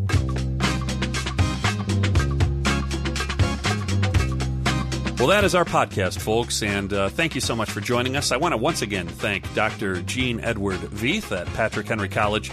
Well, 5.24 5.30
that 5.30 5.46
is 5.46 5.56
our 5.56 5.64
podcast, 5.64 6.20
folks, 6.20 6.62
and 6.62 6.92
uh, 6.92 7.08
thank 7.08 7.34
you 7.34 7.40
so 7.40 7.56
much 7.56 7.72
for 7.72 7.80
joining 7.80 8.18
us. 8.18 8.34
I 8.34 8.36
want 8.36 8.52
to 8.52 8.58
once 8.58 8.82
again 8.82 9.08
thank 9.08 9.54
Dr. 9.54 10.02
Gene 10.02 10.42
Edward 10.42 10.82
Veith 10.82 11.32
at 11.32 11.48
Patrick 11.54 11.88
Henry 11.88 12.10
College 12.10 12.52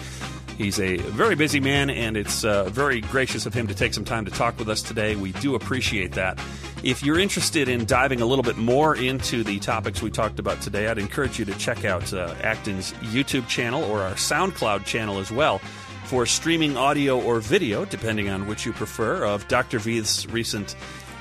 He's 0.60 0.78
a 0.78 0.98
very 0.98 1.36
busy 1.36 1.58
man, 1.58 1.88
and 1.88 2.18
it's 2.18 2.44
uh, 2.44 2.64
very 2.64 3.00
gracious 3.00 3.46
of 3.46 3.54
him 3.54 3.66
to 3.68 3.74
take 3.74 3.94
some 3.94 4.04
time 4.04 4.26
to 4.26 4.30
talk 4.30 4.58
with 4.58 4.68
us 4.68 4.82
today. 4.82 5.16
We 5.16 5.32
do 5.32 5.54
appreciate 5.54 6.12
that. 6.12 6.38
If 6.82 7.02
you're 7.02 7.18
interested 7.18 7.66
in 7.66 7.86
diving 7.86 8.20
a 8.20 8.26
little 8.26 8.42
bit 8.42 8.58
more 8.58 8.94
into 8.94 9.42
the 9.42 9.58
topics 9.58 10.02
we 10.02 10.10
talked 10.10 10.38
about 10.38 10.60
today, 10.60 10.88
I'd 10.88 10.98
encourage 10.98 11.38
you 11.38 11.46
to 11.46 11.54
check 11.54 11.86
out 11.86 12.12
uh, 12.12 12.34
Acton's 12.42 12.92
YouTube 13.00 13.48
channel 13.48 13.82
or 13.84 14.02
our 14.02 14.12
SoundCloud 14.12 14.84
channel 14.84 15.18
as 15.18 15.32
well 15.32 15.62
for 16.04 16.26
streaming 16.26 16.76
audio 16.76 17.18
or 17.18 17.40
video, 17.40 17.86
depending 17.86 18.28
on 18.28 18.46
which 18.46 18.66
you 18.66 18.74
prefer, 18.74 19.24
of 19.24 19.48
Dr. 19.48 19.78
Veith's 19.78 20.26
recent 20.26 20.76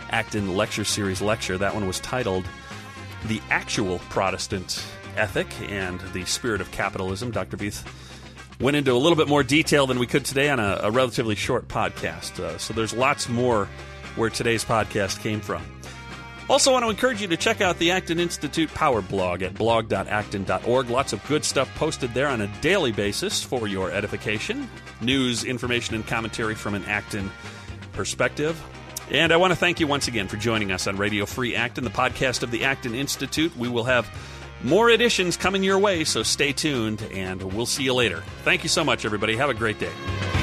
Acton 0.10 0.56
Lecture 0.56 0.84
Series 0.84 1.22
lecture. 1.22 1.58
That 1.58 1.74
one 1.74 1.88
was 1.88 2.00
titled 2.00 2.45
The 3.26 3.41
Actual 3.50 4.00
Protestant 4.10 4.86
Ethic 5.15 5.48
and 5.69 6.00
the 6.13 6.26
Spirit 6.26 6.62
of 6.62 6.72
Capitalism. 6.72 7.32
Dr. 7.32 7.58
Veith 7.58 7.86
went 8.60 8.76
into 8.76 8.91
a 8.91 8.98
little 8.98 9.15
bit 9.15 9.28
more 9.28 9.43
detail 9.43 9.88
than 9.88 10.00
we 10.00 10.08
could 10.08 10.26
today 10.26 10.50
on 10.50 10.60
a, 10.60 10.80
a 10.84 10.91
relatively 10.91 11.36
short 11.36 11.67
podcast. 11.67 12.39
Uh, 12.39 12.58
so 12.58 12.74
there's 12.74 12.93
lots 12.93 13.30
more 13.30 13.67
where 14.15 14.30
today's 14.30 14.65
podcast 14.65 15.22
came 15.22 15.39
from. 15.39 15.63
Also, 16.50 16.72
want 16.72 16.84
to 16.84 16.89
encourage 16.89 17.22
you 17.22 17.28
to 17.28 17.38
check 17.38 17.62
out 17.62 17.78
the 17.78 17.91
Acton 17.91 18.19
Institute 18.19 18.74
Power 18.74 19.04
blog 19.04 19.43
at 19.43 19.54
blog.acton.org. 19.54 20.89
Lots 20.89 21.13
of 21.13 21.24
good 21.28 21.45
stuff 21.45 21.74
posted 21.76 22.12
there 22.15 22.28
on 22.28 22.41
a 22.41 22.48
daily 22.62 22.91
basis 22.91 23.43
for 23.43 23.67
your 23.67 23.91
edification. 23.91 24.67
News, 25.00 25.43
information, 25.43 25.93
and 25.93 26.08
commentary 26.08 26.56
from 26.56 26.74
an 26.74 26.84
Acton 26.86 27.30
perspective. 27.93 28.60
And 29.12 29.32
I 29.32 29.38
want 29.38 29.52
to 29.52 29.56
thank 29.56 29.80
you 29.80 29.88
once 29.88 30.08
again 30.08 30.28
for 30.28 30.38
joining 30.38 30.72
us 30.72 30.86
on 30.86 30.98
Radio 30.98 31.26
Free 31.26 31.56
Acton, 31.56 31.84
the 31.84 31.89
podcast 31.89 32.43
of 32.43 32.52
the 32.52 32.63
Acton 32.65 32.93
Institute. 32.93 33.56
We 33.58 33.67
will 33.67 33.86
have 33.86 34.08
more 34.63 34.89
editions 34.89 35.36
coming 35.38 35.63
your 35.63 35.80
way, 35.80 36.04
so 36.04 36.22
stay 36.22 36.52
tuned, 36.52 37.02
and 37.13 37.41
we'll 37.54 37.65
see 37.65 37.84
you 37.84 37.93
later. 37.93 38.24
Thank 38.43 38.63
you 38.63 38.69
so 38.69 38.84
much, 38.84 39.06
everybody. 39.06 39.36
Have 39.36 39.50
a 39.50 39.54
great 39.56 39.80
day. 39.80 40.38